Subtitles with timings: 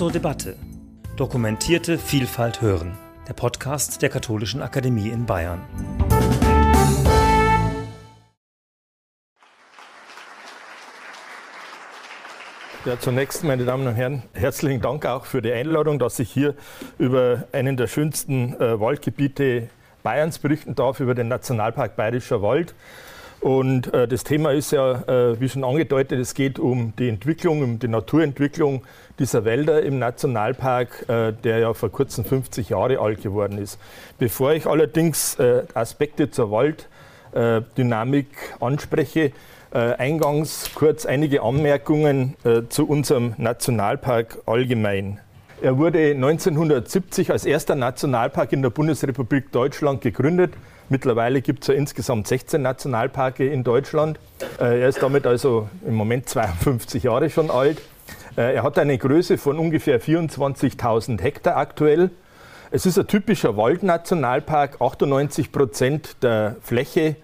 [0.00, 0.56] zur Debatte.
[1.18, 2.96] Dokumentierte Vielfalt hören.
[3.28, 5.60] Der Podcast der Katholischen Akademie in Bayern.
[12.86, 16.54] Ja, zunächst, meine Damen und Herren, herzlichen Dank auch für die Einladung, dass ich hier
[16.96, 19.68] über einen der schönsten äh, Waldgebiete
[20.02, 22.74] Bayerns berichten darf, über den Nationalpark Bayerischer Wald.
[23.40, 27.62] Und äh, das Thema ist ja, äh, wie schon angedeutet, es geht um die Entwicklung,
[27.62, 28.82] um die Naturentwicklung
[29.18, 33.78] dieser Wälder im Nationalpark, äh, der ja vor kurzem 50 Jahre alt geworden ist.
[34.18, 38.26] Bevor ich allerdings äh, Aspekte zur Walddynamik
[38.60, 39.32] anspreche,
[39.72, 45.18] äh, eingangs kurz einige Anmerkungen äh, zu unserem Nationalpark allgemein.
[45.62, 50.54] Er wurde 1970 als erster Nationalpark in der Bundesrepublik Deutschland gegründet.
[50.90, 54.18] Mittlerweile gibt es ja insgesamt 16 Nationalparke in Deutschland.
[54.58, 57.80] Äh, er ist damit also im Moment 52 Jahre schon alt.
[58.36, 62.10] Er hat eine Größe von ungefähr 24.000 Hektar aktuell.
[62.70, 64.80] Es ist ein typischer Waldnationalpark.
[64.80, 67.16] 98 Prozent der Fläche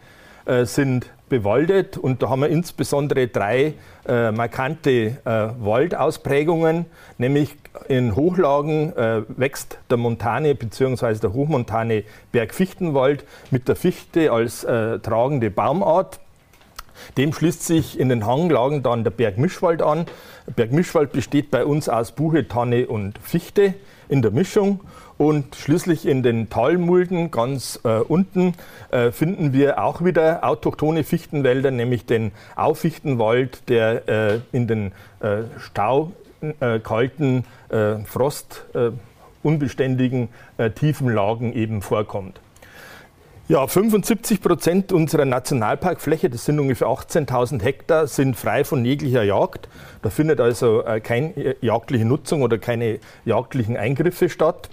[0.64, 3.74] sind bewaldet und da haben wir insbesondere drei
[4.06, 6.86] äh, markante äh, Waldausprägungen,
[7.19, 7.56] nämlich
[7.88, 11.14] in Hochlagen äh, wächst der montane bzw.
[11.14, 16.20] der hochmontane Bergfichtenwald mit der Fichte als äh, tragende Baumart.
[17.16, 20.06] Dem schließt sich in den Hanglagen dann der Bergmischwald an.
[20.47, 23.74] Der Bergmischwald besteht bei uns aus Buche, Tanne und Fichte
[24.08, 24.80] in der Mischung.
[25.19, 28.53] Und schließlich in den Talmulden ganz äh, unten
[28.91, 35.44] äh, finden wir auch wieder autochthone Fichtenwälder, nämlich den Aufichtenwald, der äh, in den äh,
[35.59, 40.28] staukalten, äh, äh, frostunbeständigen
[40.75, 42.41] tiefen Lagen eben vorkommt.
[43.48, 49.69] Ja, 75 Prozent unserer Nationalparkfläche, das sind ungefähr 18.000 Hektar, sind frei von jeglicher Jagd.
[50.03, 54.69] Da findet also keine jagdliche Nutzung oder keine jagdlichen Eingriffe statt.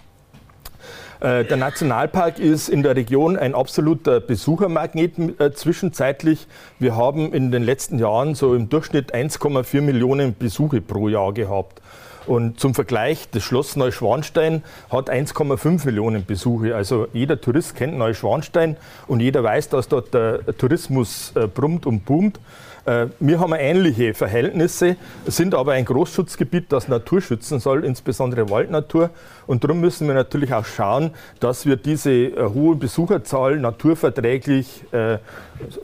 [1.24, 6.48] Äh, der Nationalpark ist in der Region ein absoluter Besuchermagnet äh, zwischenzeitlich.
[6.80, 11.82] Wir haben in den letzten Jahren so im Durchschnitt 1,4 Millionen Besuche pro Jahr gehabt.
[12.26, 16.76] Und zum Vergleich, das Schloss Neuschwanstein hat 1,5 Millionen Besuche.
[16.76, 18.76] Also jeder Tourist kennt Neuschwanstein
[19.08, 22.38] und jeder weiß, dass dort der Tourismus äh, brummt und boomt.
[22.86, 29.10] Äh, wir haben ähnliche Verhältnisse, sind aber ein Großschutzgebiet, das Natur schützen soll, insbesondere Waldnatur.
[29.48, 35.20] Und darum müssen wir natürlich auch schauen, dass wir diese äh, hohe Besucherzahl naturverträglich äh,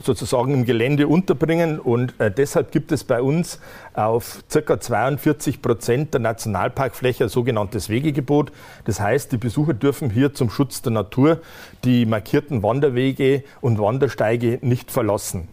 [0.02, 1.80] sozusagen im Gelände unterbringen.
[1.80, 3.62] Und deshalb gibt es bei uns
[3.94, 4.80] auf ca.
[4.80, 8.52] 42 Prozent der Nationalparkfläche ein sogenanntes Wegegebot.
[8.86, 11.40] Das heißt, die Besucher dürfen hier zum Schutz der Natur
[11.86, 15.48] die markierten Wanderwege und Wandersteige nicht verlassen.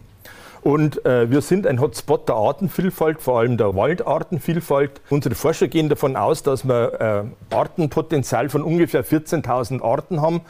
[0.67, 4.99] Und äh, wir sind ein Hotspot der Artenvielfalt, vor allem der Waldartenvielfalt.
[5.09, 10.41] Unsere Forscher gehen davon aus, dass wir äh, Artenpotenzial von ungefähr 14.000 Arten haben.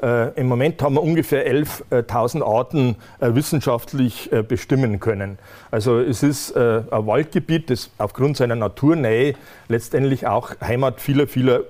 [0.00, 5.38] Äh, Im Moment haben wir ungefähr 11.000 Arten äh, wissenschaftlich äh, bestimmen können.
[5.72, 9.34] Also es ist äh, ein Waldgebiet, das aufgrund seiner Naturnähe
[9.66, 11.62] letztendlich auch Heimat vieler, vieler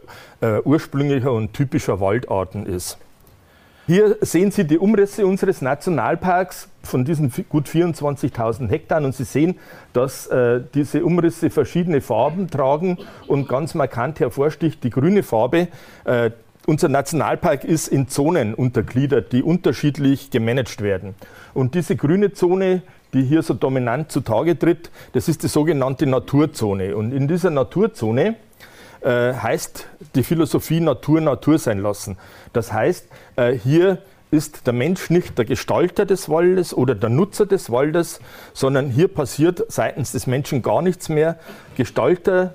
[0.64, 2.98] ursprünglicher und typischer Waldarten ist.
[3.86, 9.56] Hier sehen Sie die Umrisse unseres Nationalparks von diesen gut 24.000 Hektar und Sie sehen,
[9.92, 12.96] dass äh, diese Umrisse verschiedene Farben tragen
[13.26, 15.68] und ganz markant hervorsticht die grüne Farbe.
[16.04, 16.30] Äh,
[16.66, 21.14] unser Nationalpark ist in Zonen untergliedert, die unterschiedlich gemanagt werden.
[21.52, 22.80] Und diese grüne Zone,
[23.12, 26.96] die hier so dominant zutage tritt, das ist die sogenannte Naturzone.
[26.96, 28.36] Und in dieser Naturzone
[29.04, 32.16] äh, heißt die Philosophie Natur Natur sein lassen.
[32.52, 33.06] Das heißt,
[33.36, 33.98] äh, hier
[34.30, 38.20] ist der Mensch nicht der Gestalter des Waldes oder der Nutzer des Waldes,
[38.52, 41.38] sondern hier passiert seitens des Menschen gar nichts mehr.
[41.76, 42.54] Gestalter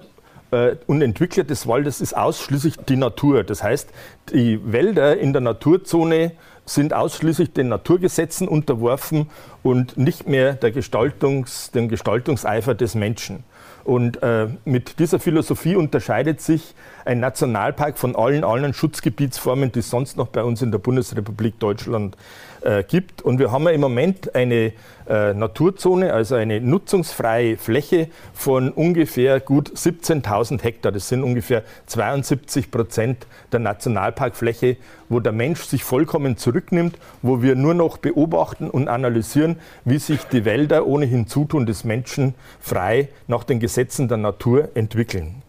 [0.51, 3.43] äh, und Entwickler des Waldes ist ausschließlich die Natur.
[3.43, 3.89] Das heißt,
[4.33, 6.33] die Wälder in der Naturzone
[6.65, 9.29] sind ausschließlich den Naturgesetzen unterworfen
[9.63, 13.43] und nicht mehr der Gestaltungs, dem Gestaltungseifer des Menschen.
[13.83, 20.17] Und äh, mit dieser Philosophie unterscheidet sich ein Nationalpark von allen anderen Schutzgebietsformen, die sonst
[20.17, 22.15] noch bei uns in der Bundesrepublik Deutschland
[22.61, 23.21] äh, gibt.
[23.21, 24.73] Und wir haben ja im Moment eine
[25.07, 30.91] äh, Naturzone, also eine nutzungsfreie Fläche von ungefähr gut 17.000 Hektar.
[30.91, 34.77] Das sind ungefähr 72 Prozent der Nationalparkfläche,
[35.09, 40.23] wo der Mensch sich vollkommen zurücknimmt, wo wir nur noch beobachten und analysieren, wie sich
[40.25, 45.41] die Wälder ohne Hinzutun des Menschen frei nach den Gesetzen der Natur entwickeln.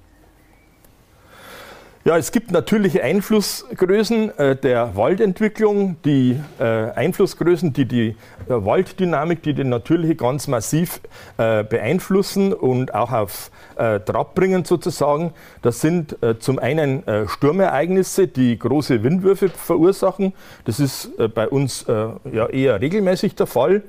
[2.02, 8.14] Ja, es gibt natürliche Einflussgrößen äh, der Waldentwicklung, die äh, Einflussgrößen, die die äh,
[8.48, 11.00] Walddynamik, die die natürliche ganz massiv
[11.36, 15.32] beeinflussen und auch auf Trab bringen sozusagen.
[15.62, 20.34] Das sind zum einen Sturmereignisse, die große Windwürfe verursachen.
[20.66, 23.82] Das ist bei uns ja eher regelmäßig der Fall.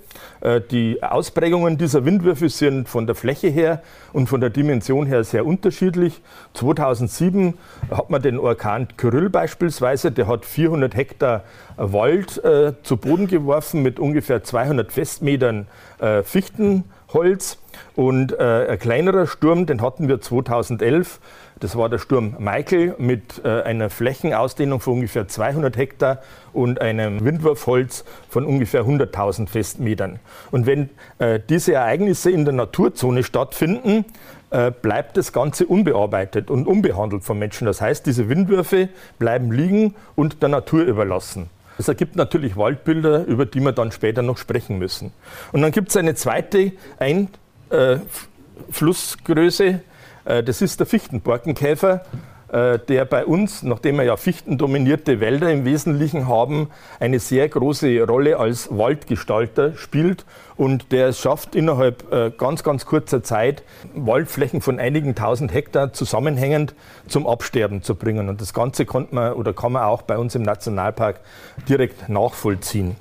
[0.71, 3.81] die Ausprägungen dieser Windwürfe sind von der Fläche her
[4.13, 6.21] und von der Dimension her sehr unterschiedlich.
[6.53, 7.55] 2007
[8.01, 11.43] hat man den Orkan Kyrill beispielsweise, der hat 400 Hektar
[11.77, 15.67] Wald äh, zu Boden geworfen mit ungefähr 200 Festmetern
[15.99, 17.59] äh, Fichtenholz.
[17.95, 21.19] Und äh, ein kleinerer Sturm, den hatten wir 2011.
[21.59, 26.21] Das war der Sturm Michael mit äh, einer Flächenausdehnung von ungefähr 200 Hektar
[26.53, 30.19] und einem Windwurfholz von ungefähr 100.000 Festmetern.
[30.49, 30.89] Und wenn
[31.19, 34.05] äh, diese Ereignisse in der Naturzone stattfinden,
[34.51, 37.65] äh, bleibt das Ganze unbearbeitet und unbehandelt vom Menschen.
[37.65, 41.49] Das heißt, diese Windwürfe bleiben liegen und der Natur überlassen.
[41.77, 45.13] Das ergibt natürlich Waldbilder, über die wir dann später noch sprechen müssen.
[45.51, 49.81] Und dann gibt es eine zweite Einflussgröße,
[50.25, 52.05] äh, das ist der Fichtenborkenkäfer.
[52.51, 56.69] Äh, der bei uns, nachdem wir ja fichtendominierte Wälder im Wesentlichen haben,
[56.99, 60.25] eine sehr große Rolle als Waldgestalter spielt
[60.57, 63.63] und der es schafft, innerhalb äh, ganz, ganz kurzer Zeit
[63.95, 66.75] Waldflächen von einigen tausend Hektar zusammenhängend
[67.07, 68.27] zum Absterben zu bringen.
[68.27, 71.21] Und das Ganze konnte man oder kann man auch bei uns im Nationalpark
[71.69, 72.97] direkt nachvollziehen.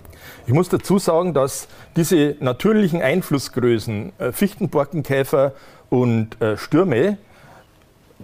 [0.47, 1.67] Ich muss dazu sagen, dass
[1.97, 5.52] diese natürlichen Einflussgrößen, Fichtenborkenkäfer
[5.88, 7.19] und Stürme,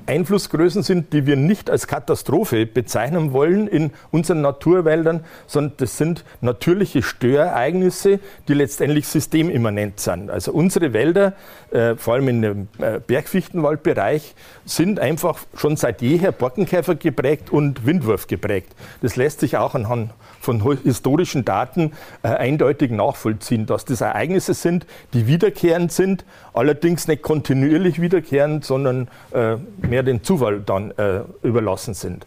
[0.07, 6.25] Einflussgrößen sind, die wir nicht als Katastrophe bezeichnen wollen in unseren Naturwäldern, sondern das sind
[6.41, 10.31] natürliche Störereignisse, die letztendlich systemimmanent sind.
[10.31, 11.33] Also unsere Wälder,
[11.71, 14.35] äh, vor allem in dem äh, Bergfichtenwaldbereich,
[14.65, 18.75] sind einfach schon seit jeher Borkenkäfer geprägt und Windwurf geprägt.
[19.03, 20.13] Das lässt sich auch anhand
[20.47, 27.23] von historischen Daten äh, eindeutig nachvollziehen, dass das Ereignisse sind, die wiederkehrend sind, allerdings nicht
[27.23, 29.57] kontinuierlich wiederkehrend, sondern äh,
[29.87, 32.27] mehr dem Zufall dann äh, überlassen sind.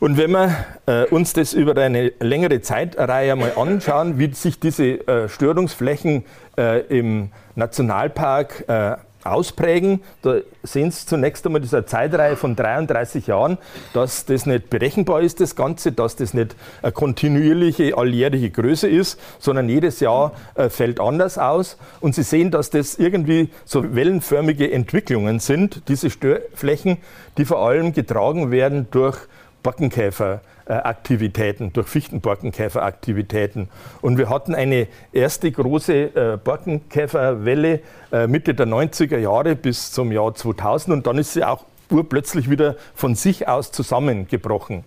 [0.00, 0.54] Und wenn wir
[0.86, 6.24] äh, uns das über eine längere Zeitreihe mal anschauen, wie sich diese äh, Störungsflächen
[6.56, 10.00] äh, im Nationalpark äh, ausprägen.
[10.22, 13.58] Da sehen Sie zunächst einmal dieser Zeitreihe von 33 Jahren,
[13.92, 19.20] dass das nicht berechenbar ist, das Ganze, dass das nicht eine kontinuierliche, alljährliche Größe ist,
[19.38, 21.78] sondern jedes Jahr äh, fällt anders aus.
[22.00, 26.98] Und Sie sehen, dass das irgendwie so wellenförmige Entwicklungen sind, diese Störflächen,
[27.36, 29.18] die vor allem getragen werden durch
[29.62, 30.40] Backenkäfer.
[30.72, 33.68] Aktivitäten, durch Fichtenborkenkäferaktivitäten.
[34.00, 37.80] Und wir hatten eine erste große äh, Borkenkäferwelle
[38.12, 42.50] äh, Mitte der 90er Jahre bis zum Jahr 2000 und dann ist sie auch urplötzlich
[42.50, 44.84] wieder von sich aus zusammengebrochen.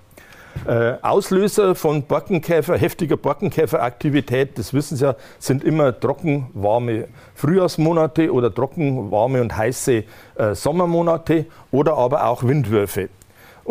[0.68, 8.32] Äh, Auslöser von Borkenkäfer, heftiger Borkenkäferaktivität, das wissen Sie ja, sind immer trocken, warme Frühjahrsmonate
[8.32, 10.04] oder trocken, warme und heiße
[10.54, 13.10] Sommermonate oder aber auch Windwürfe.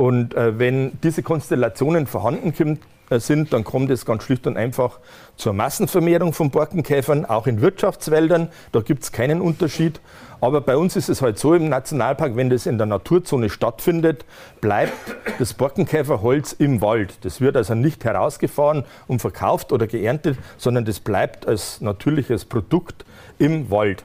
[0.00, 2.78] Und äh, wenn diese Konstellationen vorhanden
[3.10, 4.98] äh, sind, dann kommt es ganz schlicht und einfach
[5.36, 8.48] zur Massenvermehrung von Borkenkäfern, auch in Wirtschaftswäldern.
[8.72, 10.00] Da gibt es keinen Unterschied.
[10.40, 14.24] Aber bei uns ist es halt so im Nationalpark, wenn das in der Naturzone stattfindet,
[14.62, 14.94] bleibt
[15.38, 17.18] das Borkenkäferholz im Wald.
[17.20, 23.04] Das wird also nicht herausgefahren und verkauft oder geerntet, sondern das bleibt als natürliches Produkt
[23.38, 24.02] im Wald.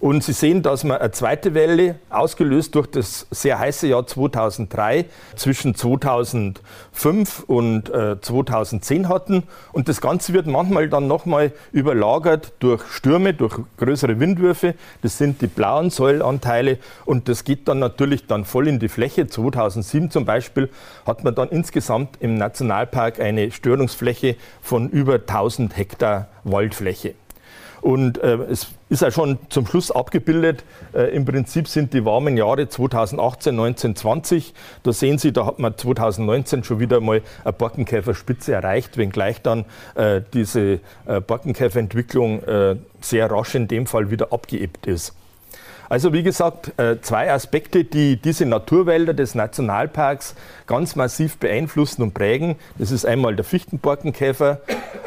[0.00, 5.06] Und Sie sehen, dass wir eine zweite Welle, ausgelöst durch das sehr heiße Jahr 2003,
[5.34, 9.42] zwischen 2005 und äh, 2010 hatten.
[9.72, 14.74] Und das Ganze wird manchmal dann nochmal überlagert durch Stürme, durch größere Windwürfe.
[15.02, 16.78] Das sind die blauen Säulanteile.
[17.04, 19.26] Und das geht dann natürlich dann voll in die Fläche.
[19.26, 20.68] 2007 zum Beispiel
[21.06, 27.14] hat man dann insgesamt im Nationalpark eine Störungsfläche von über 1000 Hektar Waldfläche.
[27.80, 30.64] Und äh, es ist ja schon zum Schluss abgebildet.
[30.94, 34.54] Äh, Im Prinzip sind die warmen Jahre 2018, 19, 20.
[34.82, 39.64] Da sehen Sie, da hat man 2019 schon wieder mal eine Borkenkäferspitze erreicht, wenngleich dann
[39.94, 45.14] äh, diese äh, Borkenkäferentwicklung äh, sehr rasch in dem Fall wieder abgeebbt ist.
[45.88, 50.34] Also wie gesagt, äh, zwei Aspekte, die diese Naturwälder des Nationalparks
[50.66, 52.56] ganz massiv beeinflussen und prägen.
[52.76, 54.60] Das ist einmal der Fichtenborkenkäfer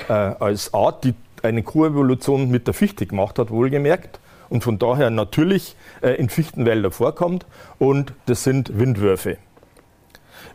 [0.09, 4.19] äh, als Art, die eine Koevolution mit der Fichte gemacht hat, wohlgemerkt,
[4.51, 7.45] und von daher natürlich äh, in Fichtenwälder vorkommt.
[7.79, 9.37] Und das sind Windwürfe.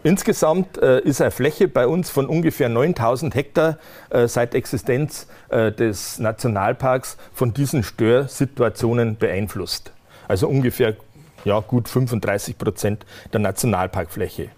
[0.02, 3.78] Insgesamt äh, ist eine Fläche bei uns von ungefähr 9000 Hektar
[4.10, 9.92] äh, seit Existenz des Nationalparks von diesen Störsituationen beeinflusst.
[10.26, 10.96] Also ungefähr
[11.44, 14.48] ja, gut 35 Prozent der Nationalparkfläche.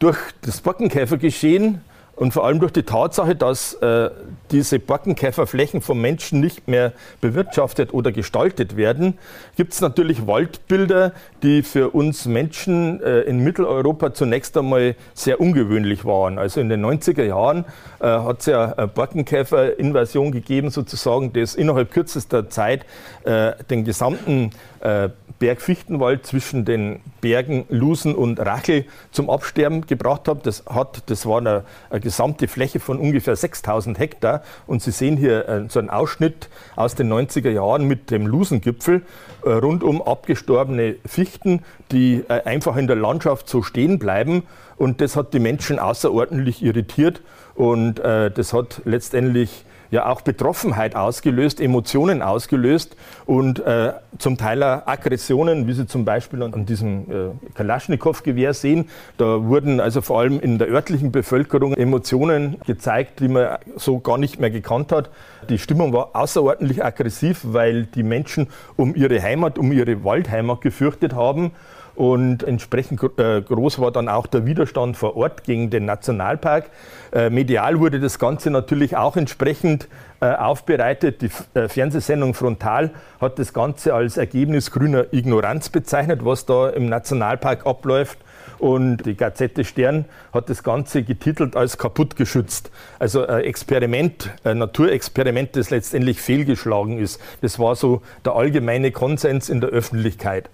[0.00, 1.82] durch das Borkenkäfergeschehen
[2.20, 4.10] und vor allem durch die Tatsache, dass äh,
[4.50, 9.16] diese Borkenkäferflächen vom Menschen nicht mehr bewirtschaftet oder gestaltet werden,
[9.56, 11.12] gibt es natürlich Waldbilder,
[11.42, 16.38] die für uns Menschen äh, in Mitteleuropa zunächst einmal sehr ungewöhnlich waren.
[16.38, 17.64] Also in den 90er Jahren
[18.00, 22.84] äh, hat es ja eine Borkenkäferinvasion gegeben, sozusagen, das innerhalb kürzester Zeit
[23.24, 24.50] äh, den gesamten
[24.80, 25.08] äh,
[25.38, 30.46] Bergfichtenwald zwischen den Bergen Lusen und Rachel zum Absterben gebracht hat.
[30.46, 34.42] Das, hat, das war eine, eine gesamte Fläche von ungefähr 6000 Hektar.
[34.66, 39.02] Und Sie sehen hier äh, so einen Ausschnitt aus den 90er Jahren mit dem Lusengipfel,
[39.44, 41.62] äh, rundum abgestorbene Fichten,
[41.92, 44.42] die äh, einfach in der Landschaft so stehen bleiben.
[44.76, 47.22] Und das hat die Menschen außerordentlich irritiert.
[47.54, 55.66] Und das hat letztendlich ja auch Betroffenheit ausgelöst, Emotionen ausgelöst und äh, zum Teil Aggressionen,
[55.66, 58.88] wie Sie zum Beispiel an, an diesem äh, Kalaschnikow-Gewehr sehen.
[59.16, 64.18] Da wurden also vor allem in der örtlichen Bevölkerung Emotionen gezeigt, die man so gar
[64.18, 65.10] nicht mehr gekannt hat.
[65.48, 71.14] Die Stimmung war außerordentlich aggressiv, weil die Menschen um ihre Heimat, um ihre Waldheimat gefürchtet
[71.14, 71.52] haben.
[72.00, 76.70] Und entsprechend äh, groß war dann auch der Widerstand vor Ort gegen den Nationalpark.
[77.12, 79.86] Äh, medial wurde das Ganze natürlich auch entsprechend
[80.22, 81.20] äh, aufbereitet.
[81.20, 81.28] Die
[81.68, 88.16] Fernsehsendung Frontal hat das Ganze als Ergebnis grüner Ignoranz bezeichnet, was da im Nationalpark abläuft.
[88.58, 92.70] Und die Gazette Stern hat das Ganze getitelt als kaputt geschützt.
[92.98, 97.20] Also ein Experiment, ein Naturexperiment, das letztendlich fehlgeschlagen ist.
[97.42, 100.48] Das war so der allgemeine Konsens in der Öffentlichkeit.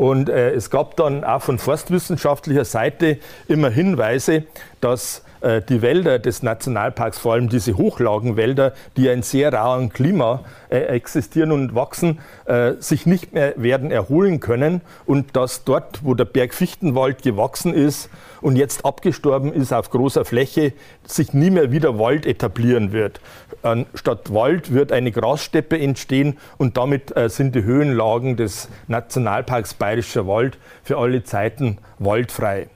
[0.00, 4.44] Und äh, es gab dann auch von forstwissenschaftlicher Seite immer Hinweise,
[4.80, 10.44] dass die Wälder des Nationalparks, vor allem diese Hochlagenwälder, die ja in sehr rauem Klima
[10.70, 16.14] äh, existieren und wachsen, äh, sich nicht mehr werden erholen können und dass dort, wo
[16.14, 20.72] der Bergfichtenwald gewachsen ist und jetzt abgestorben ist auf großer Fläche,
[21.04, 23.20] sich nie mehr wieder Wald etablieren wird.
[23.94, 30.56] Statt Wald wird eine Grassteppe entstehen und damit sind die Höhenlagen des Nationalparks Bayerischer Wald
[30.82, 32.68] für alle Zeiten waldfrei.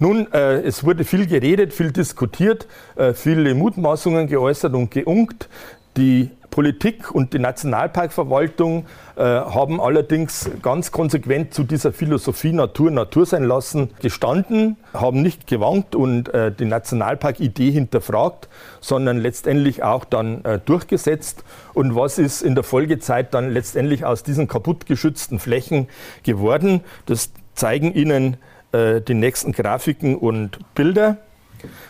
[0.00, 5.48] Nun, äh, es wurde viel geredet, viel diskutiert, äh, viele Mutmaßungen geäußert und geunkt.
[5.96, 8.86] Die Politik und die Nationalparkverwaltung
[9.16, 15.46] äh, haben allerdings ganz konsequent zu dieser Philosophie Natur Natur sein lassen gestanden, haben nicht
[15.46, 18.48] gewankt und äh, die Nationalparkidee hinterfragt,
[18.80, 21.44] sondern letztendlich auch dann äh, durchgesetzt.
[21.74, 25.88] Und was ist in der Folgezeit dann letztendlich aus diesen kaputtgeschützten Flächen
[26.22, 26.80] geworden?
[27.06, 28.36] Das zeigen Ihnen
[28.72, 31.18] äh, die nächsten Grafiken und Bilder.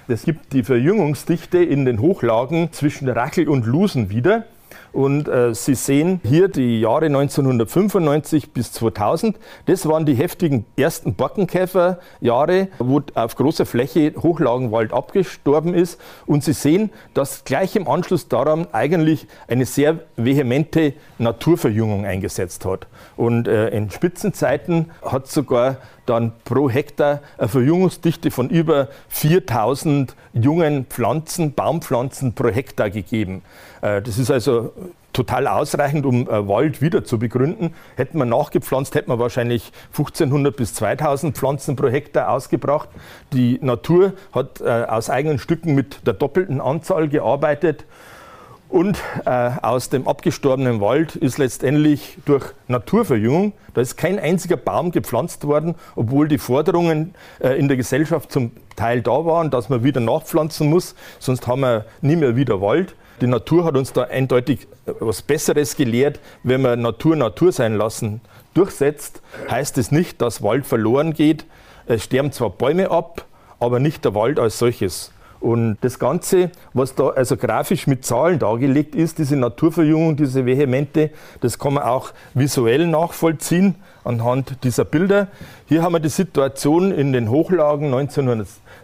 [0.07, 4.45] Es gibt die Verjüngungsdichte in den Hochlagen zwischen Rachel und Lusen wieder.
[4.93, 9.39] Und äh, Sie sehen hier die Jahre 1995 bis 2000.
[9.67, 16.01] Das waren die heftigen ersten Borkenkäferjahre, wo auf großer Fläche Hochlagenwald abgestorben ist.
[16.27, 22.87] Und Sie sehen, dass gleich im Anschluss daran eigentlich eine sehr vehemente Naturverjüngung eingesetzt hat.
[23.17, 25.79] Und äh, in Spitzenzeiten hat sogar
[26.09, 33.43] dann pro Hektar eine Verjüngungsdichte von über 4000 jungen Pflanzen, Baumpflanzen pro Hektar gegeben.
[33.83, 34.73] Äh, das ist also
[35.19, 37.75] total ausreichend, um äh, Wald wieder zu begründen.
[37.97, 42.89] Hätten wir nachgepflanzt, hätten wir wahrscheinlich 1500 bis 2000 Pflanzen pro Hektar ausgebracht.
[43.33, 47.85] Die Natur hat äh, aus eigenen Stücken mit der doppelten Anzahl gearbeitet.
[48.69, 49.31] Und äh,
[49.63, 55.75] aus dem abgestorbenen Wald ist letztendlich durch Naturverjüngung, da ist kein einziger Baum gepflanzt worden,
[55.97, 60.69] obwohl die Forderungen äh, in der Gesellschaft zum Teil da waren, dass man wieder nachpflanzen
[60.69, 62.95] muss, sonst haben wir nie mehr wieder Wald.
[63.21, 64.69] Die Natur hat uns da eindeutig
[65.01, 66.21] was Besseres gelehrt.
[66.45, 68.21] Wenn man Natur Natur sein lassen
[68.55, 71.45] durchsetzt, heißt es nicht, dass Wald verloren geht.
[71.87, 73.27] Es sterben zwar Bäume ab,
[73.59, 75.13] aber nicht der Wald als solches.
[75.41, 81.11] Und das Ganze, was da also grafisch mit Zahlen dargelegt ist, diese Naturverjüngung, diese Vehemente,
[81.41, 85.29] das kann man auch visuell nachvollziehen anhand dieser Bilder.
[85.67, 87.95] Hier haben wir die Situation in den Hochlagen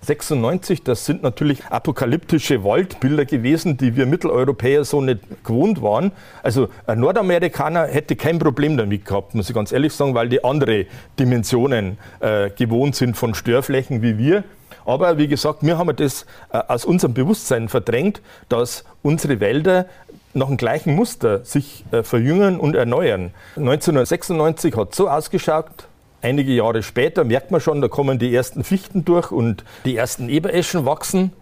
[0.08, 0.82] 1996.
[0.82, 6.12] Das sind natürlich apokalyptische Waldbilder gewesen, die wir Mitteleuropäer so nicht gewohnt waren.
[6.42, 10.44] Also ein Nordamerikaner hätte kein Problem damit gehabt, muss ich ganz ehrlich sagen, weil die
[10.44, 10.86] andere
[11.18, 14.44] Dimensionen äh, gewohnt sind von Störflächen wie wir.
[14.84, 19.86] Aber wie gesagt, wir haben das äh, aus unserem Bewusstsein verdrängt, dass unsere Wälder
[20.34, 23.30] nach dem gleichen Muster sich äh, verjüngen und erneuern.
[23.56, 25.88] 1996 hat so ausgeschaut.
[26.24, 30.30] Einige Jahre später merkt man schon, da kommen die ersten Fichten durch und die ersten
[30.30, 31.32] Ebereschen wachsen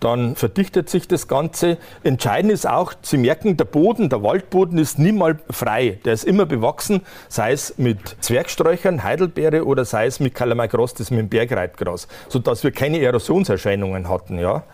[0.00, 1.78] dann verdichtet sich das Ganze.
[2.02, 5.98] Entscheidend ist auch, Sie merken, der Boden, der Waldboden ist niemals frei.
[6.04, 11.10] Der ist immer bewachsen, sei es mit Zwergsträuchern, Heidelbeere oder sei es mit Kalamagras, das
[11.10, 14.38] mit dem Bergreitgras, sodass wir keine Erosionserscheinungen hatten.
[14.38, 14.64] Ja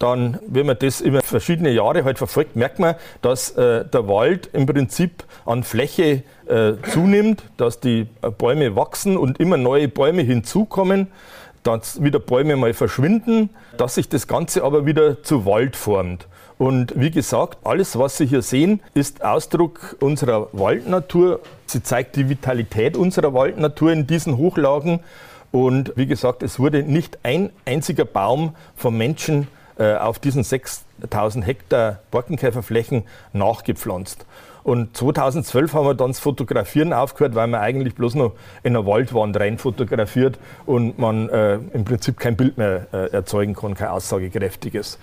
[0.00, 4.48] dann, wenn man das über verschiedene Jahre halt verfolgt, merkt man, dass äh, der Wald
[4.52, 10.22] im Prinzip an Fläche äh, zunimmt, dass die äh, Bäume wachsen und immer neue Bäume
[10.22, 11.08] hinzukommen,
[11.62, 16.26] dass wieder Bäume mal verschwinden, dass sich das Ganze aber wieder zu Wald formt.
[16.56, 21.40] Und wie gesagt, alles, was Sie hier sehen, ist Ausdruck unserer Waldnatur.
[21.66, 25.00] Sie zeigt die Vitalität unserer Waldnatur in diesen Hochlagen.
[25.52, 29.46] Und wie gesagt, es wurde nicht ein einziger Baum vom Menschen
[29.84, 34.26] auf diesen 6000 Hektar Borkenkäferflächen nachgepflanzt.
[34.62, 38.32] Und 2012 haben wir dann das Fotografieren aufgehört, weil man eigentlich bloß noch
[38.62, 43.54] in einer Waldwand rein fotografiert und man äh, im Prinzip kein Bild mehr äh, erzeugen
[43.54, 44.98] kann, kein aussagekräftiges.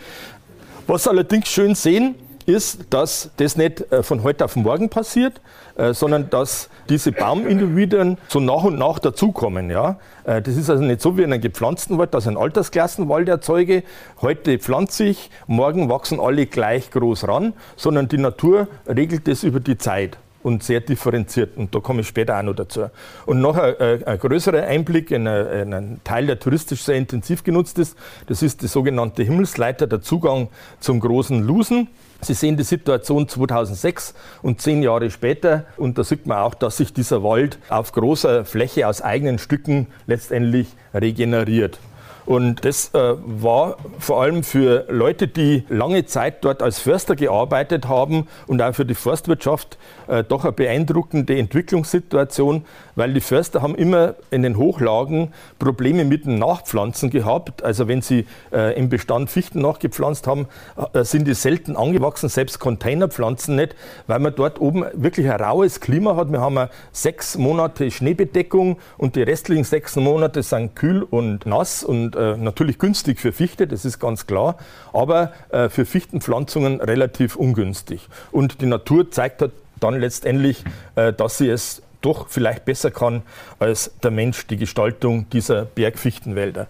[0.85, 2.15] Was allerdings schön sehen,
[2.47, 5.41] ist, dass das nicht äh, von heute auf morgen passiert,
[5.75, 9.69] äh, sondern dass diese Baumindividuen so nach und nach dazukommen.
[9.69, 9.99] Ja?
[10.23, 13.27] Äh, das ist also nicht so wie in einem gepflanzten Wald, dass ich einen Altersklassenwald
[13.27, 13.83] erzeuge.
[14.21, 19.59] Heute pflanze ich, morgen wachsen alle gleich groß ran, sondern die Natur regelt das über
[19.59, 21.57] die Zeit und sehr differenziert.
[21.57, 22.89] Und da komme ich später auch noch dazu.
[23.25, 27.97] Und noch ein, ein größerer Einblick in, einen Teil, der touristisch sehr intensiv genutzt ist.
[28.27, 31.87] Das ist die sogenannte Himmelsleiter, der Zugang zum großen Lusen.
[32.21, 36.77] Sie sehen die Situation 2006 und zehn Jahre später und da sieht man auch, dass
[36.77, 41.79] sich dieser Wald auf großer Fläche aus eigenen Stücken letztendlich regeneriert.
[42.27, 47.87] Und das äh, war vor allem für Leute, die lange Zeit dort als Förster gearbeitet
[47.87, 52.65] haben und auch für die Forstwirtschaft äh, doch eine beeindruckende Entwicklungssituation,
[52.97, 57.63] weil die Förster haben immer in den Hochlagen Probleme mit dem Nachpflanzen gehabt.
[57.63, 60.47] Also wenn sie äh, im Bestand Fichten nachgepflanzt haben,
[60.93, 63.75] äh, sind die selten angewachsen, selbst Containerpflanzen nicht,
[64.07, 66.31] weil man dort oben wirklich ein raues Klima hat.
[66.31, 72.15] Wir haben sechs Monate Schneebedeckung und die restlichen sechs Monate sind kühl und nass und
[72.15, 74.57] äh, natürlich günstig für Fichte, das ist ganz klar,
[74.91, 78.09] aber äh, für Fichtenpflanzungen relativ ungünstig.
[78.31, 80.63] Und die Natur zeigt halt dann letztendlich,
[80.95, 83.23] äh, dass sie es doch vielleicht besser kann
[83.59, 86.67] als der Mensch die Gestaltung dieser Bergfichtenwälder.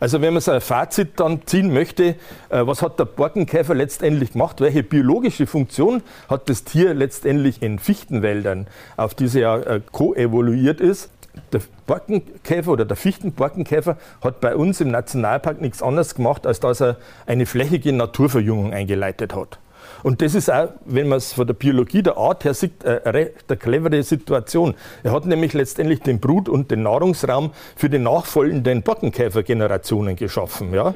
[0.00, 2.14] Also wenn man so ein Fazit dann ziehen möchte,
[2.48, 4.60] was hat der Borkenkäfer letztendlich gemacht?
[4.62, 11.10] Welche biologische Funktion hat das Tier letztendlich in Fichtenwäldern, auf die sie ja koevoluiert ist?
[11.52, 16.80] der Borkenkäfer oder der Fichtenborkenkäfer hat bei uns im Nationalpark nichts anderes gemacht, als dass
[16.80, 19.58] er eine flächige Naturverjüngung eingeleitet hat.
[20.02, 23.14] Und das ist auch, wenn man es von der Biologie der Art her sieht, eine
[23.14, 24.74] recht clevere Situation.
[25.02, 30.72] Er hat nämlich letztendlich den Brut- und den Nahrungsraum für die nachfolgenden Borkenkäfergenerationen geschaffen.
[30.72, 30.94] Ja?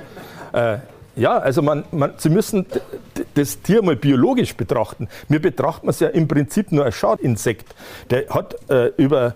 [0.53, 0.79] Äh,
[1.17, 2.67] ja, also man, man, Sie müssen
[3.35, 5.09] das Tier mal biologisch betrachten.
[5.29, 7.75] Wir betrachten es ja im Prinzip nur als Schadinsekt.
[8.11, 9.35] Der hat äh, über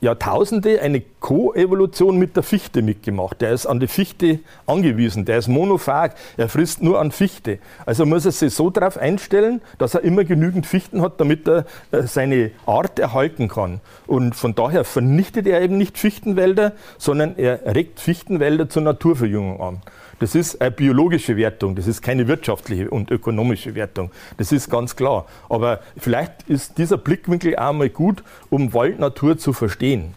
[0.00, 3.40] Jahrtausende eine Koevolution mit der Fichte mitgemacht.
[3.40, 7.58] Der ist an die Fichte angewiesen, der ist monophag, er frisst nur an Fichte.
[7.84, 11.64] Also muss er sich so darauf einstellen, dass er immer genügend Fichten hat, damit er
[11.90, 13.80] äh, seine Art erhalten kann.
[14.06, 19.82] Und von daher vernichtet er eben nicht Fichtenwälder, sondern er regt Fichtenwälder zur Naturverjüngung an.
[20.20, 24.10] Das ist eine biologische Wertung, das ist keine wirtschaftliche und ökonomische Wertung.
[24.36, 25.26] Das ist ganz klar.
[25.48, 30.14] Aber vielleicht ist dieser Blickwinkel auch mal gut, um Waldnatur zu verstehen.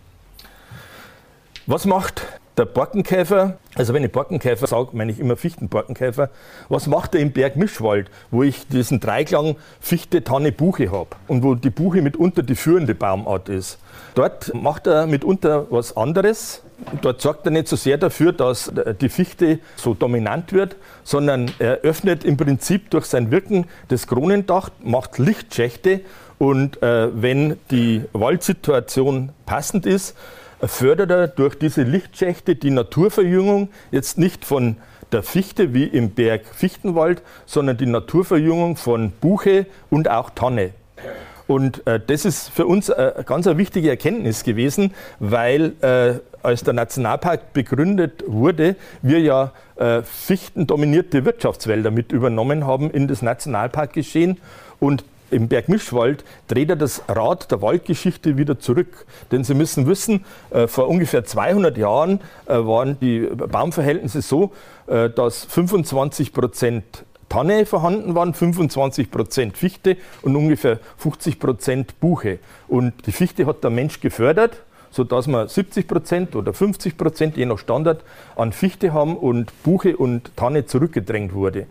[1.67, 2.25] Was macht
[2.57, 6.29] der Borkenkäfer, also wenn ich Borkenkäfer sage, meine ich immer Fichtenborkenkäfer,
[6.69, 11.55] was macht er im Bergmischwald, wo ich diesen Dreiklang Fichte, Tanne, Buche habe und wo
[11.55, 13.79] die Buche mitunter die führende Baumart ist?
[14.15, 16.61] Dort macht er mitunter was anderes.
[17.01, 21.79] Dort sorgt er nicht so sehr dafür, dass die Fichte so dominant wird, sondern er
[21.81, 26.01] öffnet im Prinzip durch sein Wirken das Kronendach, macht Lichtschächte
[26.37, 30.17] und äh, wenn die Waldsituation passend ist,
[30.59, 34.77] fördert er durch diese Lichtschächte die Naturverjüngung jetzt nicht von
[35.11, 40.71] der Fichte wie im Berg Fichtenwald, sondern die Naturverjüngung von Buche und auch Tanne.
[41.47, 46.63] Und äh, das ist für uns äh, ganz eine wichtige Erkenntnis gewesen, weil äh, als
[46.63, 54.37] der Nationalpark begründet wurde, wir ja äh, fichtendominierte Wirtschaftswälder mit übernommen haben in das Nationalparkgeschehen.
[54.79, 59.05] Und im Bergmischwald dreht er das Rad der Waldgeschichte wieder zurück.
[59.31, 64.51] Denn Sie müssen wissen, äh, vor ungefähr 200 Jahren äh, waren die Baumverhältnisse so,
[64.87, 72.39] äh, dass 25 Prozent Tanne vorhanden waren, 25 Prozent Fichte und ungefähr 50 Prozent Buche.
[72.67, 77.45] Und die Fichte hat der Mensch gefördert sodass wir 70 Prozent oder 50 Prozent je
[77.45, 78.03] nach Standard
[78.35, 81.65] an Fichte haben und Buche und Tanne zurückgedrängt wurde.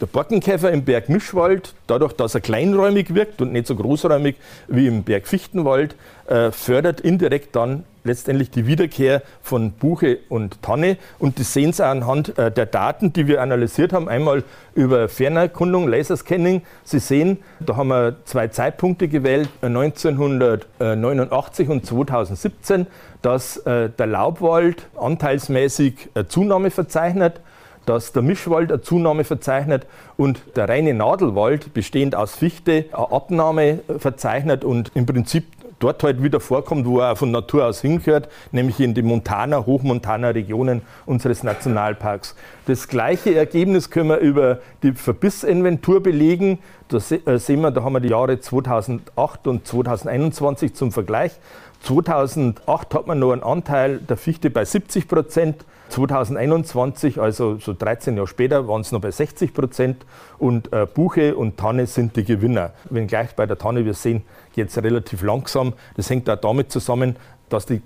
[0.00, 4.36] Der Borkenkäfer im Bergmischwald, dadurch, dass er kleinräumig wirkt und nicht so großräumig
[4.66, 5.94] wie im Bergfichtenwald,
[6.26, 10.96] äh, fördert indirekt dann letztendlich die Wiederkehr von Buche und Tanne.
[11.18, 14.08] Und das sehen Sie anhand äh, der Daten, die wir analysiert haben.
[14.08, 16.62] Einmal über Fernerkundung, Laserscanning.
[16.84, 22.86] Sie sehen, da haben wir zwei Zeitpunkte gewählt, 1989 und 2017,
[23.22, 27.40] dass äh, der Laubwald anteilsmäßig Zunahme verzeichnet
[27.86, 29.86] dass der Mischwald eine Zunahme verzeichnet
[30.16, 35.44] und der reine Nadelwald, bestehend aus Fichte, eine Abnahme verzeichnet und im Prinzip
[35.84, 40.30] dort halt wieder vorkommt, wo er von Natur aus hingehört, nämlich in die Montana, Hochmontana
[40.30, 42.34] Regionen unseres Nationalparks.
[42.66, 46.58] Das gleiche Ergebnis können wir über die Verbissinventur belegen.
[46.88, 51.32] Da äh, sehen wir, da haben wir die Jahre 2008 und 2021 zum Vergleich.
[51.82, 55.66] 2008 hat man noch einen Anteil der Fichte bei 70 Prozent.
[55.90, 60.04] 2021, also so 13 Jahre später, waren es noch bei 60 Prozent.
[60.38, 62.72] Und äh, Buche und Tanne sind die Gewinner.
[62.90, 64.22] Wenngleich bei der Tanne, wir sehen,
[64.54, 65.74] geht es relativ langsam.
[65.96, 67.16] Das hängt auch damit zusammen,
[67.48, 67.82] dass die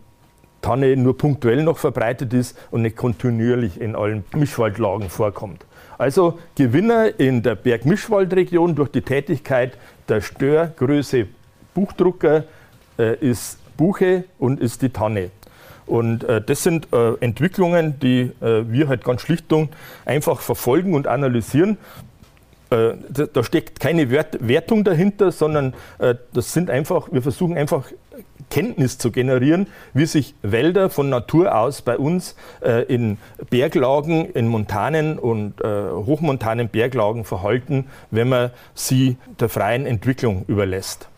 [0.61, 5.64] Tanne nur punktuell noch verbreitet ist und nicht kontinuierlich in allen Mischwaldlagen vorkommt.
[5.98, 9.76] Also Gewinner in der Bergmischwaldregion durch die Tätigkeit
[10.08, 11.26] der Störgröße
[11.74, 12.44] Buchdrucker
[12.98, 15.30] äh, ist Buche und ist die Tanne.
[15.88, 19.70] Und äh, das sind äh, Entwicklungen, die äh, wir halt ganz schlichtung
[20.05, 21.79] einfach verfolgen und analysieren.
[22.70, 27.57] Äh, da, da, steckt keine Wert, Wertung dahinter, sondern äh, das sind einfach, wir versuchen
[27.57, 27.85] einfach
[28.51, 33.16] Kenntnis zu generieren, wie sich Wälder von Natur aus bei uns äh, in
[33.48, 41.09] Berglagen, in montanen und hochmontanen Berglagen verhalten, wenn man sie der freien Entwicklung überlässt.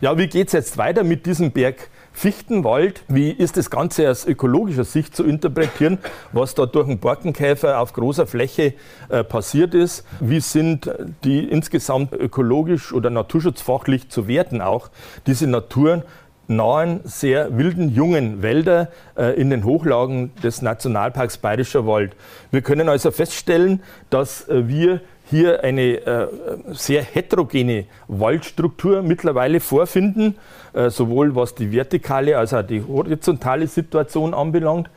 [0.00, 1.88] Ja, wie geht es jetzt weiter mit diesem Berg?
[2.18, 5.98] Fichtenwald, wie ist das Ganze aus ökologischer Sicht zu interpretieren,
[6.32, 8.74] was da durch den Borkenkäfer auf großer Fläche
[9.08, 10.04] äh, passiert ist?
[10.18, 10.90] Wie sind
[11.22, 14.90] die insgesamt ökologisch oder naturschutzfachlich zu werten auch,
[15.28, 16.02] diese Naturen?
[16.50, 22.16] nahen, sehr wilden, jungen Wälder äh, in den Hochlagen des Nationalparks Bayerischer Wald.
[22.50, 26.28] Wir können also feststellen, dass äh, wir hier eine äh,
[26.72, 30.36] sehr heterogene Waldstruktur mittlerweile vorfinden,
[30.72, 34.88] äh, sowohl was die vertikale als auch die horizontale Situation anbelangt.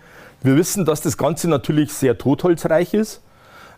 [0.41, 3.22] Wir wissen, dass das Ganze natürlich sehr totholzreich ist.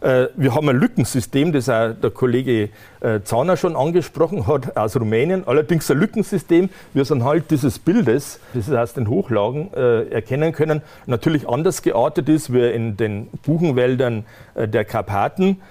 [0.04, 4.98] Äh, wir haben ein Lückensystem, das auch der Kollege äh, Zahner schon angesprochen hat, aus
[4.98, 5.48] Rumänien.
[5.48, 10.52] Allerdings ein Lückensystem, wie es anhalt dieses Bildes, das wir aus den Hochlagen äh, erkennen
[10.52, 15.62] können, natürlich anders geartet ist wie in den Buchenwäldern der Karpaten.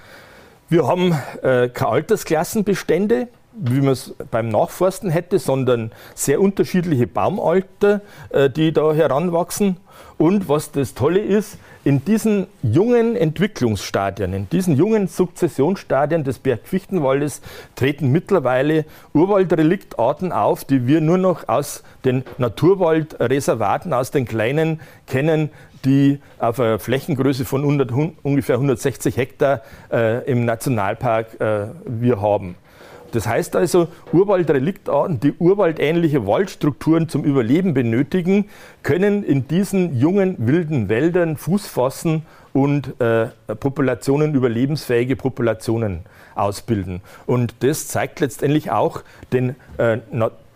[0.73, 8.01] Wir haben äh, keine Altersklassenbestände, wie man es beim Nachforsten hätte, sondern sehr unterschiedliche Baumalter,
[8.31, 9.77] äh, die da heranwachsen.
[10.17, 17.43] Und was das Tolle ist, in diesen jungen Entwicklungsstadien, in diesen jungen Sukzessionsstadien des Bergfichtenwaldes
[17.77, 25.51] treten mittlerweile Urwaldreliktarten auf, die wir nur noch aus den Naturwaldreservaten, aus den kleinen kennen,
[25.85, 27.93] die auf einer Flächengröße von 100,
[28.23, 32.57] ungefähr 160 Hektar äh, im Nationalpark äh, wir haben.
[33.13, 38.47] Das heißt also, Urwaldreliktarten, die urwaldähnliche Waldstrukturen zum Überleben benötigen,
[38.83, 42.23] können in diesen jungen wilden Wäldern Fuß fassen
[42.55, 43.27] und äh,
[43.61, 46.01] Populationen, überlebensfähige Populationen
[46.35, 47.03] ausbilden.
[47.27, 49.99] Und das zeigt letztendlich auch den äh,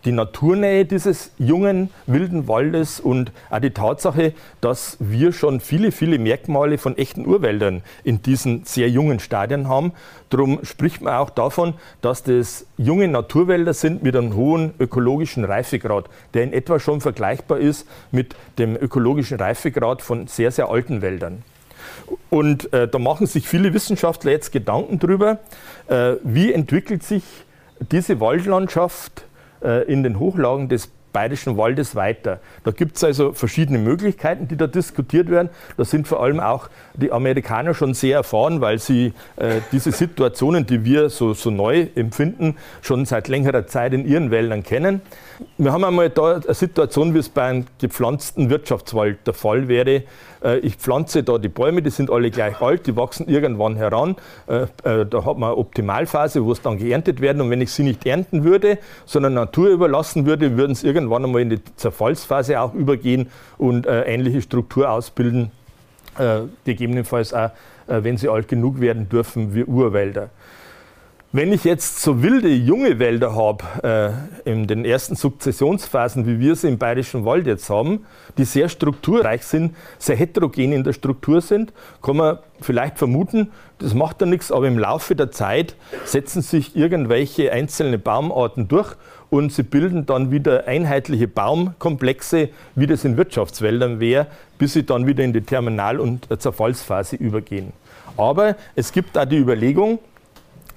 [0.07, 6.19] die Naturnähe dieses jungen wilden Waldes und auch die Tatsache, dass wir schon viele, viele
[6.19, 9.93] Merkmale von echten Urwäldern in diesen sehr jungen Stadien haben.
[10.31, 16.07] Darum spricht man auch davon, dass das junge Naturwälder sind mit einem hohen ökologischen Reifegrad,
[16.35, 21.43] der in etwa schon vergleichbar ist mit dem ökologischen Reifegrad von sehr, sehr alten Wäldern.
[22.31, 25.41] Und äh, da machen sich viele Wissenschaftler jetzt Gedanken darüber,
[25.89, 27.25] äh, wie entwickelt sich
[27.81, 29.26] diese Waldlandschaft
[29.87, 32.41] in den Hochlagen des Bayerischen Waldes weiter.
[32.63, 35.49] Da gibt es also verschiedene Möglichkeiten, die da diskutiert werden.
[35.79, 40.67] Da sind vor allem auch die Amerikaner schon sehr erfahren, weil sie äh, diese Situationen,
[40.67, 45.01] die wir so, so neu empfinden, schon seit längerer Zeit in ihren Wäldern kennen.
[45.57, 50.03] Wir haben einmal da eine Situation, wie es bei einem gepflanzten Wirtschaftswald der Fall wäre.
[50.43, 54.17] Äh, ich pflanze da die Bäume, die sind alle gleich alt, die wachsen irgendwann heran.
[54.47, 57.41] Äh, äh, da hat man eine Optimalphase, wo es dann geerntet werden.
[57.43, 61.43] Und wenn ich sie nicht ernten würde, sondern Natur überlassen würde, würden sie irgendwann einmal
[61.43, 65.51] in die Zerfallsphase auch übergehen und ähnliche Struktur ausbilden,
[66.65, 67.51] gegebenenfalls auch,
[67.87, 70.31] wenn sie alt genug werden dürfen, wie Urwälder.
[71.33, 74.17] Wenn ich jetzt so wilde junge Wälder habe,
[74.47, 78.07] äh, in den ersten Sukzessionsphasen, wie wir sie im Bayerischen Wald jetzt haben,
[78.39, 83.93] die sehr strukturreich sind, sehr heterogen in der Struktur sind, kann man vielleicht vermuten, das
[83.93, 88.97] macht ja nichts, aber im Laufe der Zeit setzen sich irgendwelche einzelne Baumarten durch
[89.31, 94.27] und sie bilden dann wieder einheitliche Baumkomplexe, wie das in Wirtschaftswäldern wäre,
[94.59, 97.73] bis sie dann wieder in die Terminal- und Zerfallsphase übergehen.
[98.17, 99.99] Aber es gibt da die Überlegung,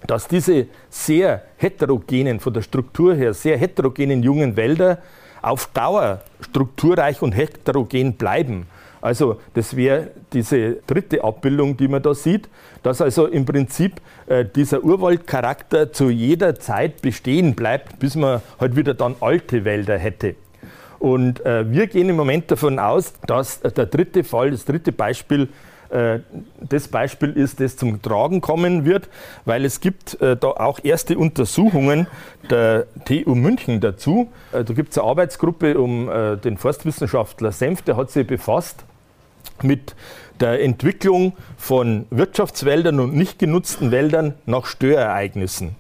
[0.07, 4.99] dass diese sehr heterogenen, von der Struktur her sehr heterogenen jungen Wälder
[5.41, 8.65] auf Dauer strukturreich und heterogen bleiben.
[9.01, 12.49] Also das wäre diese dritte Abbildung, die man da sieht,
[12.83, 18.75] dass also im Prinzip äh, dieser Urwaldcharakter zu jeder Zeit bestehen bleibt, bis man halt
[18.75, 20.35] wieder dann alte Wälder hätte.
[20.99, 25.47] Und äh, wir gehen im Moment davon aus, dass der dritte Fall, das dritte Beispiel
[25.89, 26.19] äh,
[26.61, 29.09] das Beispiel ist, das zum Tragen kommen wird,
[29.45, 32.07] weil es gibt äh, da auch erste Untersuchungen
[32.49, 34.29] der TU München dazu.
[34.51, 36.09] Äh, da gibt es eine Arbeitsgruppe um
[36.43, 38.85] den Forstwissenschaftler Senf, der hat sich befasst
[39.63, 39.95] mit
[40.39, 45.75] der Entwicklung von Wirtschaftswäldern und nicht genutzten Wäldern nach Störereignissen.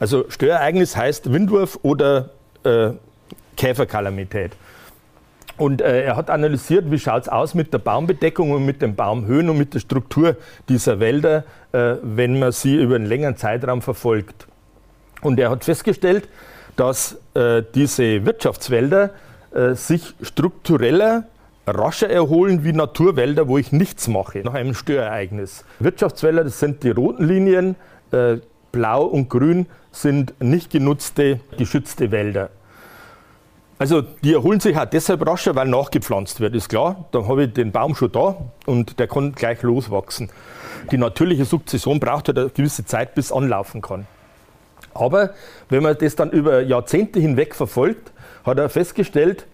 [0.00, 2.30] Also Störereignis heißt Windwurf oder
[2.64, 2.90] äh,
[3.56, 4.52] Käferkalamität.
[5.56, 8.96] Und äh, er hat analysiert, wie schaut es aus mit der Baumbedeckung und mit den
[8.96, 10.36] Baumhöhen und mit der Struktur
[10.68, 14.48] dieser Wälder, äh, wenn man sie über einen längeren Zeitraum verfolgt.
[15.22, 16.28] Und er hat festgestellt,
[16.76, 19.10] dass äh, diese Wirtschaftswälder
[19.54, 21.24] äh, sich struktureller
[21.66, 25.64] rascher erholen wie Naturwälder, wo ich nichts mache, nach einem Störereignis.
[25.78, 27.76] Wirtschaftswälder, das sind die roten Linien,
[28.12, 28.38] äh,
[28.72, 32.50] blau und grün sind nicht genutzte, geschützte Wälder.
[33.78, 37.06] Also die erholen sich auch deshalb rascher, weil nachgepflanzt wird, ist klar.
[37.10, 40.30] Dann habe ich den Baum schon da und der kann gleich loswachsen.
[40.90, 44.06] Die natürliche Sukzession braucht halt eine gewisse Zeit, bis anlaufen kann.
[44.92, 45.30] Aber
[45.68, 48.12] wenn man das dann über Jahrzehnte hinweg verfolgt,
[48.44, 49.46] hat er festgestellt,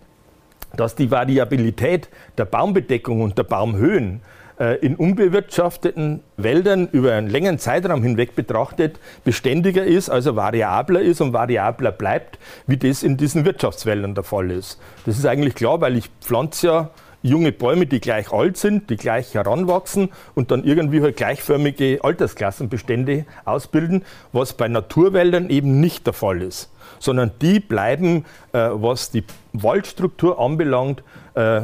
[0.76, 4.20] dass die Variabilität der Baumbedeckung und der Baumhöhen
[4.58, 11.20] äh, in unbewirtschafteten Wäldern über einen längeren Zeitraum hinweg betrachtet beständiger ist, also variabler ist
[11.20, 14.78] und variabler bleibt, wie das in diesen Wirtschaftswäldern der Fall ist.
[15.06, 16.90] Das ist eigentlich klar, weil ich pflanze ja
[17.22, 23.26] junge Bäume, die gleich alt sind, die gleich heranwachsen und dann irgendwie halt gleichförmige Altersklassenbestände
[23.44, 29.24] ausbilden, was bei Naturwäldern eben nicht der Fall ist, sondern die bleiben, äh, was die
[29.52, 31.02] Waldstruktur anbelangt,
[31.34, 31.62] äh,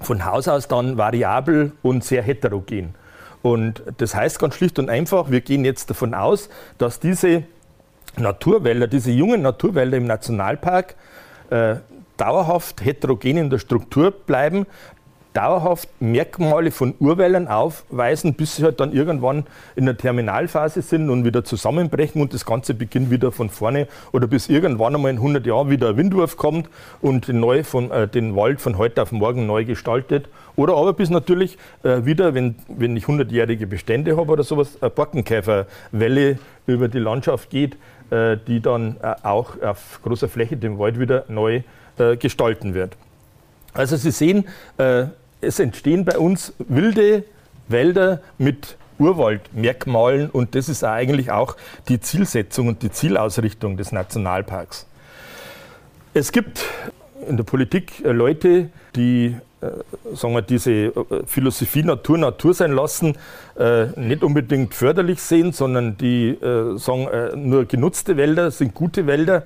[0.00, 2.94] von Haus aus dann variabel und sehr heterogen.
[3.42, 7.44] Und das heißt ganz schlicht und einfach, wir gehen jetzt davon aus, dass diese
[8.16, 10.96] Naturwälder, diese jungen Naturwälder im Nationalpark
[11.50, 11.76] äh,
[12.16, 14.66] dauerhaft heterogen in der Struktur bleiben,
[15.32, 21.24] dauerhaft Merkmale von Urwäldern aufweisen, bis sie halt dann irgendwann in der Terminalphase sind und
[21.24, 25.46] wieder zusammenbrechen und das Ganze beginnt wieder von vorne oder bis irgendwann einmal in 100
[25.46, 26.68] Jahren wieder ein Windwurf kommt
[27.00, 30.28] und den, neu von, äh, den Wald von heute auf morgen neu gestaltet.
[30.56, 34.90] Oder aber bis natürlich äh, wieder, wenn, wenn ich 100-jährige Bestände habe oder sowas, eine
[34.90, 37.76] Borkenkäferwelle über die Landschaft geht,
[38.10, 41.62] äh, die dann äh, auch auf großer Fläche den Wald wieder neu
[41.98, 42.96] äh, gestalten wird.
[43.78, 44.44] Also Sie sehen,
[44.76, 45.04] äh,
[45.40, 47.22] es entstehen bei uns wilde
[47.68, 54.86] Wälder mit Urwaldmerkmalen und das ist eigentlich auch die Zielsetzung und die Zielausrichtung des Nationalparks.
[56.12, 56.64] Es gibt
[57.28, 59.68] in der Politik äh, Leute, die äh,
[60.12, 60.92] sagen wir, diese äh,
[61.26, 63.16] Philosophie Natur Natur sein lassen,
[63.56, 69.06] äh, nicht unbedingt förderlich sehen, sondern die äh, sagen, äh, nur genutzte Wälder sind gute
[69.06, 69.44] Wälder.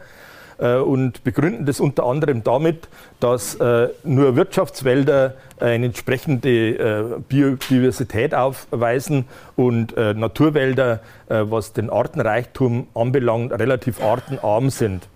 [0.62, 8.34] Äh, und begründen das unter anderem damit, dass äh, nur Wirtschaftswälder eine entsprechende äh, Biodiversität
[8.34, 15.06] aufweisen und Naturwälder, was den Artenreichtum anbelangt, relativ artenarm sind.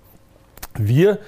[0.74, 1.18] Wir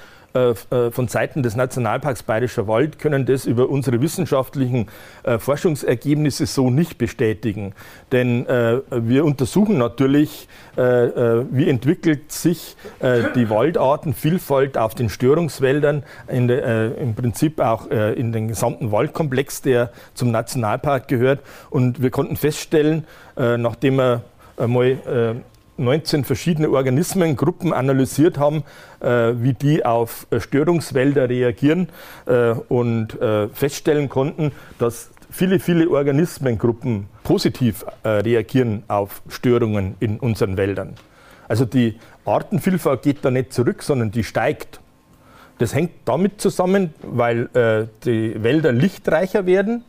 [0.90, 4.88] von Seiten des Nationalparks Bayerischer Wald können das über unsere wissenschaftlichen
[5.22, 7.74] äh, Forschungsergebnisse so nicht bestätigen.
[8.12, 12.76] Denn wir untersuchen natürlich, wie entwickelt sich
[13.34, 20.30] die Waldartenvielfalt auf den Störungswäldern, der, im Prinzip auch in den gesamten Waldkomplex, der zum
[20.30, 21.40] Nationalpark gehört.
[21.70, 23.04] Und wir konnten feststellen,
[23.36, 24.22] nachdem wir
[24.66, 25.42] mal
[25.78, 28.64] 19 verschiedene Organismengruppen analysiert haben,
[29.00, 31.88] äh, wie die auf äh, Störungswälder reagieren
[32.26, 40.18] äh, und äh, feststellen konnten, dass viele, viele Organismengruppen positiv äh, reagieren auf Störungen in
[40.18, 40.94] unseren Wäldern.
[41.48, 44.80] Also die Artenvielfalt geht da nicht zurück, sondern die steigt.
[45.58, 49.84] Das hängt damit zusammen, weil äh, die Wälder lichtreicher werden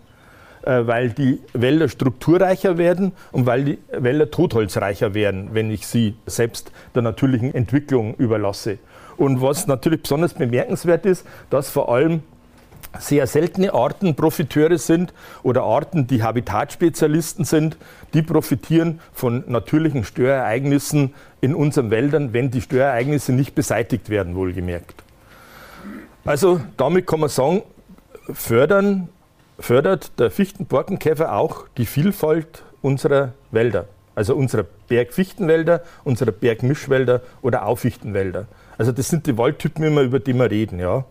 [0.63, 6.71] weil die Wälder strukturreicher werden und weil die Wälder totholzreicher werden, wenn ich sie selbst
[6.95, 8.77] der natürlichen Entwicklung überlasse.
[9.17, 12.23] Und was natürlich besonders bemerkenswert ist, dass vor allem
[12.97, 17.77] sehr seltene Arten Profiteure sind oder Arten, die Habitatspezialisten sind,
[18.13, 25.03] die profitieren von natürlichen Störereignissen in unseren Wäldern, wenn die Störereignisse nicht beseitigt werden, wohlgemerkt.
[26.25, 27.61] Also damit kann man sagen,
[28.33, 29.09] fördern,
[29.59, 38.47] fördert der Fichtenborkenkäfer auch die Vielfalt unserer Wälder, also unserer Bergfichtenwälder, unserer Bergmischwälder oder Auffichtenwälder.
[38.77, 40.79] Also das sind die Waldtypen immer, über die wir reden.
[40.79, 41.03] Ja.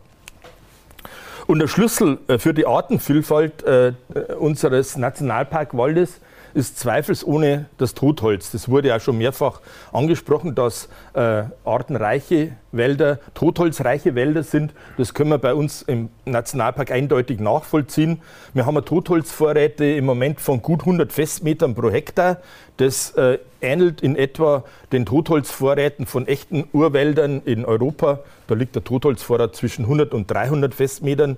[1.46, 3.92] Und der Schlüssel äh, für die Artenvielfalt äh,
[4.38, 6.20] unseres Nationalparkwaldes
[6.54, 8.50] ist zweifelsohne das Totholz.
[8.50, 9.60] Das wurde ja schon mehrfach
[9.92, 14.72] angesprochen, dass äh, artenreiche Wälder totholzreiche Wälder sind.
[14.96, 18.20] Das können wir bei uns im Nationalpark eindeutig nachvollziehen.
[18.54, 22.38] Wir haben Totholzvorräte im Moment von gut 100 Festmetern pro Hektar.
[22.76, 28.20] Das äh, ähnelt in etwa den Totholzvorräten von echten Urwäldern in Europa.
[28.46, 31.36] Da liegt der Totholzvorrat zwischen 100 und 300 Festmetern.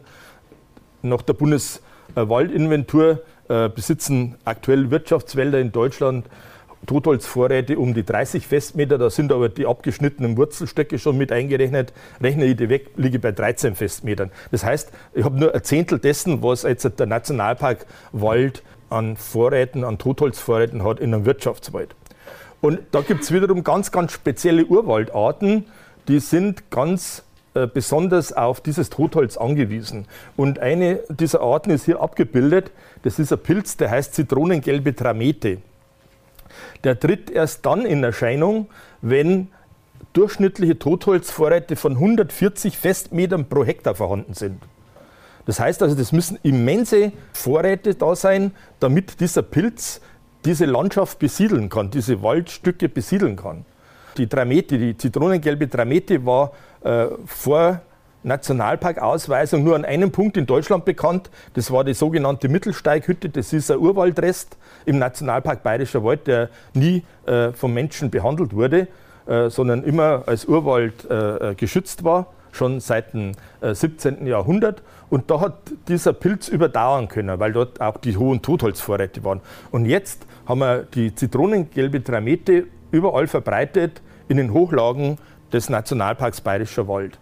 [1.03, 6.27] Nach der Bundeswaldinventur äh, besitzen aktuell Wirtschaftswälder in Deutschland
[6.87, 8.97] Totholzvorräte um die 30 Festmeter.
[8.97, 11.93] Da sind aber die abgeschnittenen Wurzelstöcke schon mit eingerechnet.
[12.23, 14.31] Rechne ich die weg, liege bei 13 Festmetern.
[14.53, 19.83] Das heißt, ich habe nur ein Zehntel dessen, was jetzt der Nationalpark Wald an Vorräten,
[19.83, 21.95] an Totholzvorräten hat in einem Wirtschaftswald.
[22.61, 25.67] Und da gibt es wiederum ganz, ganz spezielle Urwaldarten,
[26.09, 27.25] die sind ganz
[27.75, 30.07] besonders auf dieses Totholz angewiesen.
[30.37, 32.71] Und eine dieser Arten ist hier abgebildet.
[33.03, 35.59] Das ist ein Pilz, der heißt Zitronengelbe Tramete.
[36.85, 38.69] Der tritt erst dann in Erscheinung,
[39.03, 39.49] wenn
[40.13, 44.63] durchschnittliche Totholzvorräte von 140 Festmetern pro Hektar vorhanden sind.
[45.47, 50.01] Das heißt also, das müssen immense Vorräte da sein, damit dieser Pilz
[50.45, 53.65] diese Landschaft besiedeln kann, diese Waldstücke besiedeln kann.
[54.17, 57.81] Die Tramete, die zitronengelbe Tramete war äh, vor
[58.23, 61.31] Nationalparkausweisung nur an einem Punkt in Deutschland bekannt.
[61.55, 63.31] Das war die sogenannte Mittelsteighütte.
[63.31, 68.89] Das ist ein Urwaldrest im Nationalpark Bayerischer Wald, der nie äh, vom Menschen behandelt wurde,
[69.27, 74.27] äh, sondern immer als Urwald äh, äh geschützt war, schon seit dem 17.
[74.27, 74.83] Äh, Jahrhundert.
[75.09, 75.55] Und da hat
[75.89, 79.41] dieser Pilz überdauern können, weil dort auch die hohen Totholzvorräte waren.
[79.71, 85.19] Und jetzt haben wir die zitronengelbe Tramete überall verbreitet in den Hochlagen
[85.53, 87.19] des Nationalparks Bayerischer Wald.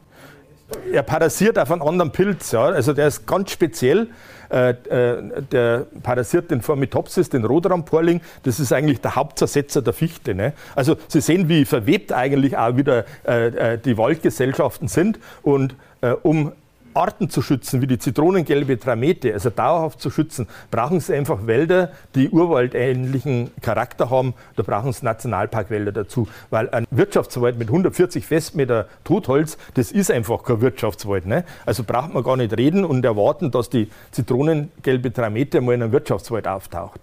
[0.93, 2.67] Er parasiert auf einen anderen Pilz, ja.
[2.67, 4.09] also der ist ganz speziell.
[4.51, 8.23] Äh, äh, der parasiert den Formitopsis, den Rotramporling.
[8.45, 10.35] Das ist eigentlich der Hauptzersetzer der Fichte.
[10.35, 10.55] Ne?
[10.75, 15.19] Also Sie sehen, wie verwebt eigentlich auch wieder äh, äh die Waldgesellschaften sind.
[15.43, 16.53] Und äh, um
[16.99, 21.93] Arten zu schützen, wie die zitronengelbe Tramete, also dauerhaft zu schützen, brauchen sie einfach Wälder,
[22.17, 24.35] die urwaldähnlichen Charakter haben.
[24.57, 26.27] Da brauchen sie Nationalparkwälder dazu.
[26.51, 31.27] Weil ein Wirtschaftswald mit 140 Festmeter Totholz, das ist einfach kein Wirtschaftswald.
[31.27, 31.45] Ne?
[31.65, 35.93] Also braucht man gar nicht reden und erwarten, dass die zitronengelbe Tramete mal in einem
[35.93, 37.01] Wirtschaftswald auftaucht.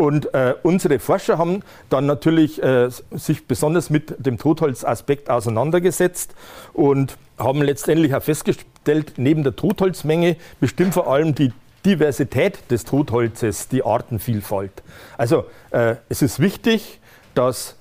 [0.00, 6.34] Und äh, unsere Forscher haben dann natürlich äh, sich besonders mit dem Totholzaspekt auseinandergesetzt
[6.72, 11.52] und haben letztendlich auch festgestellt, neben der Totholzmenge bestimmt vor allem die
[11.84, 14.72] Diversität des Totholzes die Artenvielfalt.
[15.18, 16.98] Also äh, es ist wichtig,
[17.34, 17.76] dass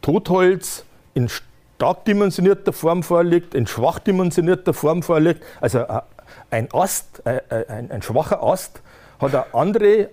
[0.00, 5.42] Totholz in stark dimensionierter Form vorliegt, in schwach dimensionierter Form vorliegt.
[5.60, 6.00] Also äh,
[6.50, 8.80] ein Ast, äh, äh, ein, ein schwacher Ast
[9.20, 10.08] hat eine andere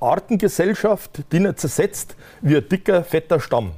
[0.00, 3.72] Artengesellschaft, die nicht zersetzt wie ein dicker, fetter Stamm.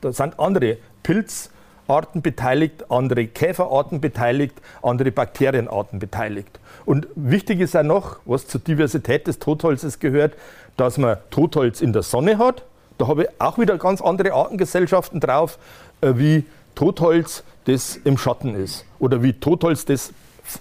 [0.00, 6.60] Da sind andere Pilzarten beteiligt, andere Käferarten beteiligt, andere Bakterienarten beteiligt.
[6.84, 10.34] Und wichtig ist auch noch, was zur Diversität des Totholzes gehört,
[10.76, 12.64] dass man Totholz in der Sonne hat.
[12.98, 15.58] Da habe ich auch wieder ganz andere Artengesellschaften drauf,
[16.00, 18.84] äh, wie Totholz, das im Schatten ist.
[18.98, 20.12] Oder wie Totholz, das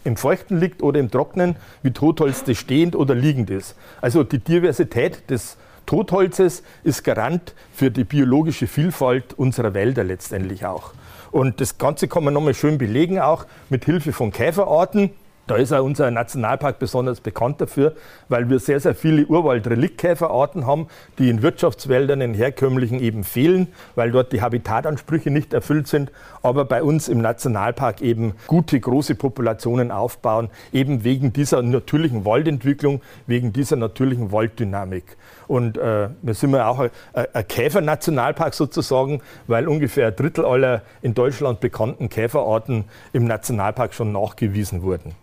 [0.04, 3.76] im Feuchten liegt oder im Trocknen, wie Totholz, das stehend oder liegend ist.
[4.02, 10.94] Also die Diversität des Totholzes ist Garant für die biologische Vielfalt unserer Wälder letztendlich auch.
[11.32, 15.12] Und das Ganze kann man nochmal schön belegen, auch mit Hilfe von Käferarten.
[15.48, 17.94] Da ist auch unser Nationalpark besonders bekannt dafür,
[18.30, 20.88] weil wir sehr, sehr viele Urwald-Reliktkäferarten haben,
[21.20, 26.66] die in Wirtschaftswäldern, in herkömmlichen eben fehlen, weil dort die Habitatansprüche nicht erfüllt sind, aber
[26.66, 33.54] bei uns im Nationalpark eben gute, große Populationen aufbauen, eben wegen dieser natürlichen Waldentwicklung, wegen
[33.54, 35.16] dieser natürlichen Walddynamik.
[35.48, 40.82] Und äh, wir sind ja auch ein, ein Käfernationalpark sozusagen, weil ungefähr ein Drittel aller
[41.04, 45.14] in Deutschland bekannten Käferarten im Nationalpark schon nachgewiesen wurden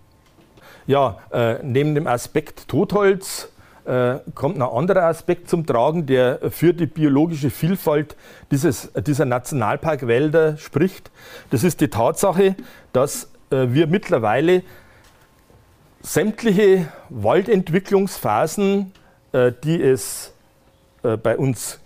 [0.86, 3.48] ja, äh, neben dem Aspekt Totholz
[3.84, 8.16] äh, kommt ein anderer Aspekt zum Tragen, der für die biologische Vielfalt
[8.50, 11.10] dieses, dieser Nationalparkwälder spricht.
[11.50, 12.54] Das ist die Tatsache,
[12.92, 14.62] dass äh, wir mittlerweile
[16.00, 18.92] sämtliche Waldentwicklungsphasen,
[19.32, 20.32] äh, die es
[21.02, 21.80] äh, bei uns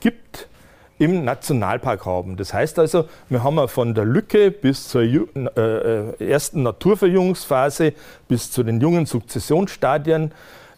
[0.00, 0.48] gibt,
[1.02, 2.36] im Nationalpark haben.
[2.36, 5.16] Das heißt also, wir haben von der Lücke bis zur äh,
[5.56, 7.94] äh, ersten Naturverjüngungsphase
[8.28, 10.30] bis zu den jungen Sukzessionsstadien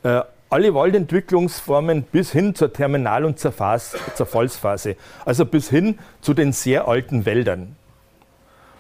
[0.03, 4.97] äh, alle Waldentwicklungsformen bis hin zur Terminal- und Zerfallsphase,
[5.27, 7.77] also bis hin zu den sehr alten Wäldern.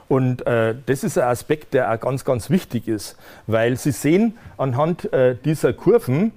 [0.08, 4.38] Und äh, das ist ein Aspekt, der auch ganz, ganz wichtig ist, weil Sie sehen
[4.56, 5.08] anhand
[5.44, 6.32] dieser Kurven,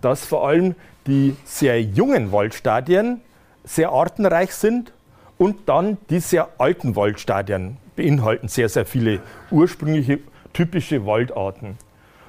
[0.00, 0.74] dass vor allem
[1.06, 3.20] die sehr jungen Waldstadien
[3.66, 4.92] sehr artenreich sind
[5.36, 10.20] und dann die sehr alten Waldstadien beinhalten sehr, sehr viele ursprüngliche
[10.52, 11.76] typische Waldarten.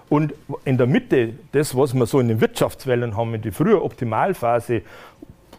[0.10, 0.34] Und
[0.64, 4.82] in der Mitte, das, was wir so in den Wirtschaftswäldern haben, in die frühe Optimalphase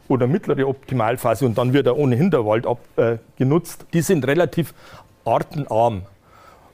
[0.08, 4.26] oder mittlere Optimalphase und dann wird er ohnehin der Wald ab, äh, genutzt, die sind
[4.26, 4.74] relativ
[5.24, 6.02] artenarm.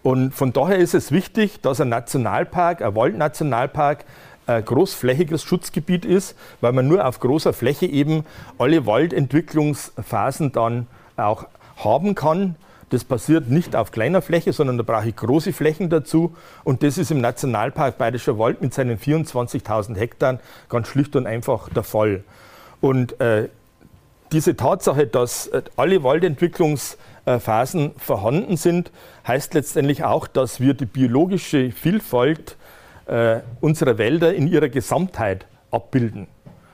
[0.05, 4.05] Und von daher ist es wichtig, dass ein Nationalpark, ein Waldnationalpark,
[4.47, 8.25] großflächiges Schutzgebiet ist, weil man nur auf großer Fläche eben
[8.59, 10.87] alle Waldentwicklungsphasen dann
[11.17, 12.57] auch haben kann.
[12.91, 16.35] Das passiert nicht auf kleiner Fläche, sondern da brauche ich große Flächen dazu.
[16.63, 20.39] Und das ist im Nationalpark Bayerischer Wald mit seinen 24.000 Hektar
[20.69, 22.23] ganz schlicht und einfach der Fall.
[22.81, 23.49] Und äh,
[24.33, 28.93] diese Tatsache, dass äh, alle Waldentwicklungsphasen vorhanden sind,
[29.27, 32.57] heißt letztendlich auch, dass wir die biologische Vielfalt
[33.07, 36.27] äh, unserer Wälder in ihrer Gesamtheit abbilden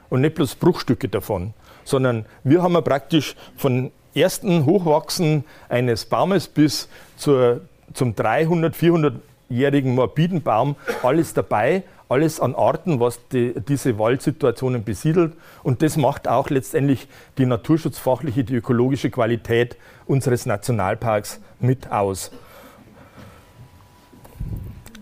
[0.08, 1.54] und nicht bloß Bruchstücke davon,
[1.84, 7.62] sondern wir haben ja praktisch von ersten Hochwachsen eines Baumes bis zur,
[7.94, 15.34] zum 300, 400-jährigen morbiden Baum alles dabei, alles an Arten, was die, diese Waldsituationen besiedelt.
[15.62, 17.06] Und das macht auch letztendlich
[17.38, 19.76] die naturschutzfachliche, die ökologische Qualität
[20.06, 22.32] unseres Nationalparks mit aus.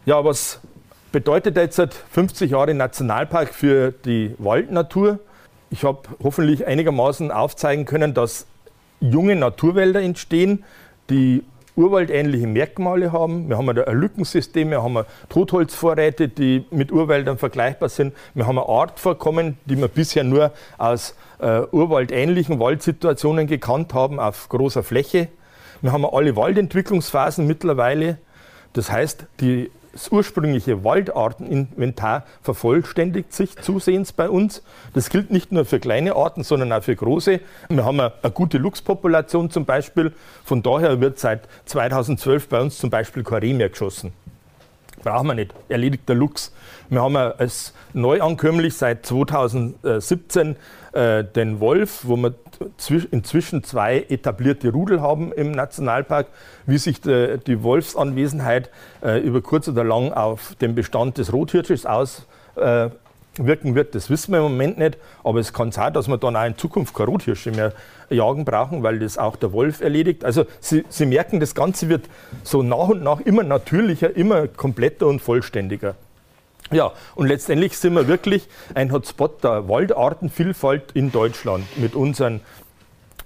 [0.04, 0.60] Ja, was
[1.12, 1.80] bedeutet jetzt
[2.10, 5.18] 50 Jahre Nationalpark für die Waldnatur?
[5.70, 8.46] Ich habe hoffentlich einigermaßen aufzeigen können, dass
[9.00, 10.64] junge Naturwälder entstehen,
[11.10, 11.42] die
[11.76, 13.48] urwaldähnliche Merkmale haben.
[13.48, 18.14] Wir haben ein Lückensystem, wir haben Totholzvorräte, die mit Urwäldern vergleichbar sind.
[18.34, 24.82] Wir haben Artvorkommen, die wir bisher nur aus äh, urwaldähnlichen Waldsituationen gekannt haben, auf großer
[24.82, 25.28] Fläche.
[25.80, 28.18] Wir haben alle Waldentwicklungsphasen mittlerweile.
[28.72, 34.62] Das heißt, die das ursprüngliche Waldarteninventar vervollständigt sich zusehends bei uns.
[34.94, 37.40] Das gilt nicht nur für kleine Arten, sondern auch für große.
[37.68, 40.12] Wir haben eine, gute Luchspopulation zum Beispiel.
[40.44, 44.12] Von daher wird seit 2012 bei uns zum Beispiel kein mehr geschossen.
[45.02, 45.52] Brauchen wir nicht.
[45.68, 46.52] Erledigt der Luchs.
[46.90, 50.54] Wir haben als Neuankömmlich seit 2017
[50.92, 52.34] äh, den Wolf, wo wir
[53.10, 56.26] inzwischen zwei etablierte Rudel haben im Nationalpark.
[56.66, 58.70] Wie sich die, Wolfsanwesenheit
[59.02, 64.38] äh, über kurz oder lang auf den Bestand des Rothirsches auswirken wird, das wissen wir
[64.38, 64.98] im Moment nicht.
[65.24, 67.72] Aber es kann sein, dass wir dann auch in Zukunft keine Rothirsche mehr
[68.10, 70.24] jagen brauchen, weil das auch der Wolf erledigt.
[70.24, 72.08] Also Sie, Sie merken, das Ganze wird
[72.42, 75.94] so nach und nach immer natürlicher, immer kompletter und vollständiger.
[76.70, 82.40] Ja, und letztendlich sind wir wirklich ein Hotspot der Waldartenvielfalt in Deutschland mit unseren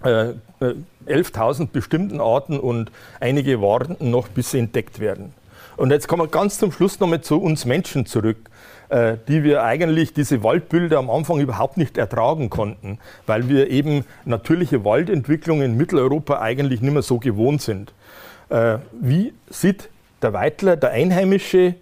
[0.04, 0.34] äh, äh,
[1.06, 5.34] 11.000 bestimmten Arten und einige warten noch, bis sie entdeckt werden.
[5.76, 8.36] Und jetzt kommen wir ganz zum Schluss nochmal zu uns Menschen zurück,
[8.88, 14.04] äh, die wir eigentlich diese Waldbilder am Anfang überhaupt nicht ertragen konnten, weil wir eben
[14.24, 17.92] natürliche Waldentwicklung in Mitteleuropa eigentlich nicht mehr so gewohnt sind.
[18.50, 19.88] Äh, wie sieht
[20.20, 21.74] der Weitler, der Einheimische,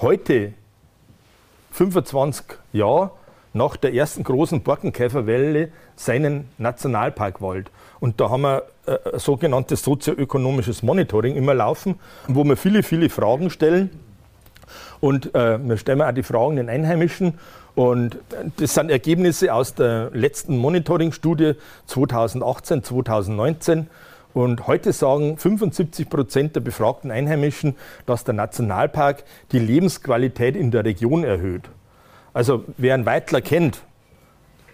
[0.00, 0.54] heute
[1.76, 3.10] 25 Jahre
[3.52, 7.70] nach der ersten großen Borkenkäferwelle seinen Nationalparkwald.
[8.00, 11.98] Und da haben wir äh, ein sogenanntes sozioökonomisches Monitoring immer laufen,
[12.28, 13.90] wo wir viele, viele Fragen stellen.
[15.00, 17.34] Und äh, wir stellen auch die Fragen den Einheimischen.
[17.74, 18.18] Und
[18.56, 21.54] das sind Ergebnisse aus der letzten Monitoring-Studie
[21.86, 23.86] 2018, 2019.
[24.36, 27.74] Und heute sagen 75 Prozent der befragten Einheimischen,
[28.04, 31.70] dass der Nationalpark die Lebensqualität in der Region erhöht.
[32.34, 33.80] Also wer einen Weitler kennt,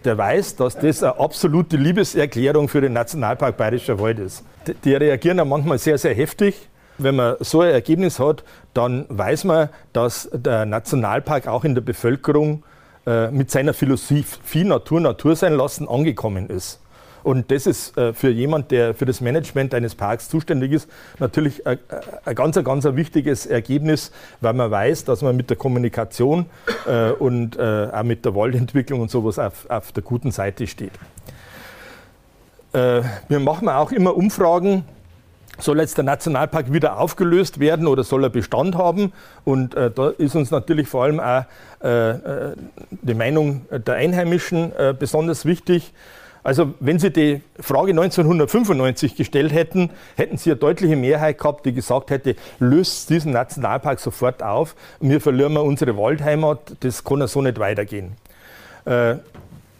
[0.03, 4.43] der weiß, dass das eine absolute Liebeserklärung für den Nationalpark Bayerischer Wald ist.
[4.83, 6.67] Die reagieren ja manchmal sehr, sehr heftig.
[6.97, 8.43] Wenn man so ein Ergebnis hat,
[8.73, 12.65] dann weiß man, dass der Nationalpark auch in der Bevölkerung
[13.07, 16.82] äh, mit seiner Philosophie Natur Natur sein lassen angekommen ist.
[17.23, 21.65] Und das ist äh, für jemand, der für das Management eines Parks zuständig ist, natürlich
[21.65, 21.79] ein,
[22.25, 24.11] ein ganz, ein ganz wichtiges Ergebnis,
[24.41, 26.45] weil man weiß, dass man mit der Kommunikation
[26.85, 30.91] äh, und äh, auch mit der Waldentwicklung und sowas auf, auf der guten Seite steht.
[32.73, 34.83] Äh, wir machen auch immer Umfragen
[35.59, 39.13] soll jetzt der Nationalpark wieder aufgelöst werden oder soll er Bestand haben?
[39.45, 41.43] Und äh, da ist uns natürlich vor allem auch
[41.83, 42.55] äh, äh
[42.89, 45.93] die Meinung der Einheimischen äh, besonders wichtig.
[46.43, 51.73] Also wenn Sie die Frage 1995 gestellt hätten, hätten Sie eine deutliche Mehrheit gehabt, die
[51.73, 57.41] gesagt hätte, löst diesen Nationalpark sofort auf, wir verlieren unsere Waldheimat, das kann ja so
[57.41, 58.17] nicht weitergehen.
[58.83, 59.15] Äh,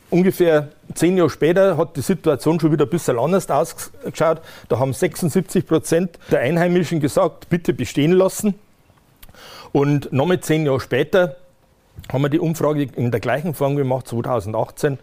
[0.10, 4.42] ungefähr zehn Jahre später hat die Situation schon wieder ein bisschen anders ausgeschaut.
[4.70, 8.56] Da haben 76 Prozent der Einheimischen gesagt, bitte bestehen lassen.
[9.74, 11.36] Und nochmal zehn Jahre später
[12.12, 15.00] haben wir die Umfrage in der gleichen Form gemacht, 2018.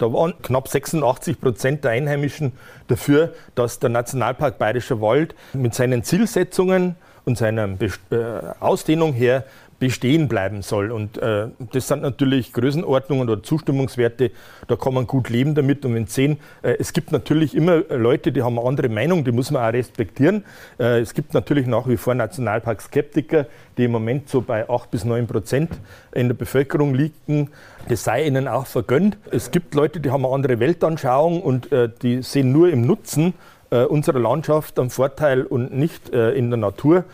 [0.00, 2.52] Da waren knapp 86 Prozent der Einheimischen
[2.88, 6.96] dafür, dass der Nationalpark Bayerischer Wald mit seinen Zielsetzungen
[7.26, 8.16] und seiner äh,
[8.60, 9.44] Ausdehnung her
[9.80, 10.92] bestehen bleiben soll.
[10.92, 14.30] Und äh, das sind natürlich Größenordnungen oder Zustimmungswerte,
[14.68, 15.84] da kann man gut leben damit.
[15.84, 19.32] Und wenn sehen, äh, es gibt natürlich immer Leute, die haben eine andere Meinung, die
[19.32, 20.44] muss man auch respektieren.
[20.78, 23.46] Äh, es gibt natürlich nach wie vor Nationalpark-Skeptiker,
[23.78, 25.70] die im Moment so bei 8 bis 9 Prozent
[26.12, 27.48] in der Bevölkerung liegen.
[27.88, 29.16] Das sei ihnen auch vergönnt.
[29.30, 33.32] Es gibt Leute, die haben eine andere Weltanschauung und äh, die sehen nur im Nutzen
[33.70, 37.04] äh, unserer Landschaft einen Vorteil und nicht äh, in der Natur.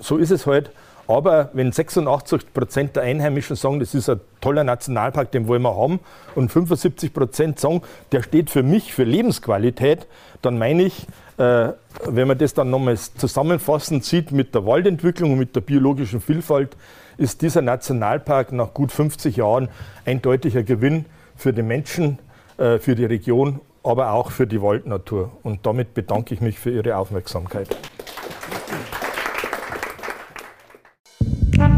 [0.00, 0.70] so ist es halt.
[1.08, 5.74] Aber wenn 86 Prozent der Einheimischen sagen, das ist ein toller Nationalpark, den wollen wir
[5.74, 6.00] haben,
[6.34, 7.80] und 75 Prozent sagen,
[8.12, 10.06] der steht für mich für Lebensqualität,
[10.42, 11.06] dann meine ich,
[11.38, 11.72] äh,
[12.04, 16.76] wenn man das dann nochmal zusammenfassend sieht mit der Waldentwicklung und mit der biologischen Vielfalt,
[17.16, 19.70] ist dieser Nationalpark nach gut 50 Jahren
[20.04, 21.06] eindeutiger Gewinn
[21.36, 22.18] für die Menschen,
[22.58, 25.30] äh, für die Region, aber auch für die Waldnatur.
[25.42, 27.68] Und damit bedanke ich mich für Ihre Aufmerksamkeit.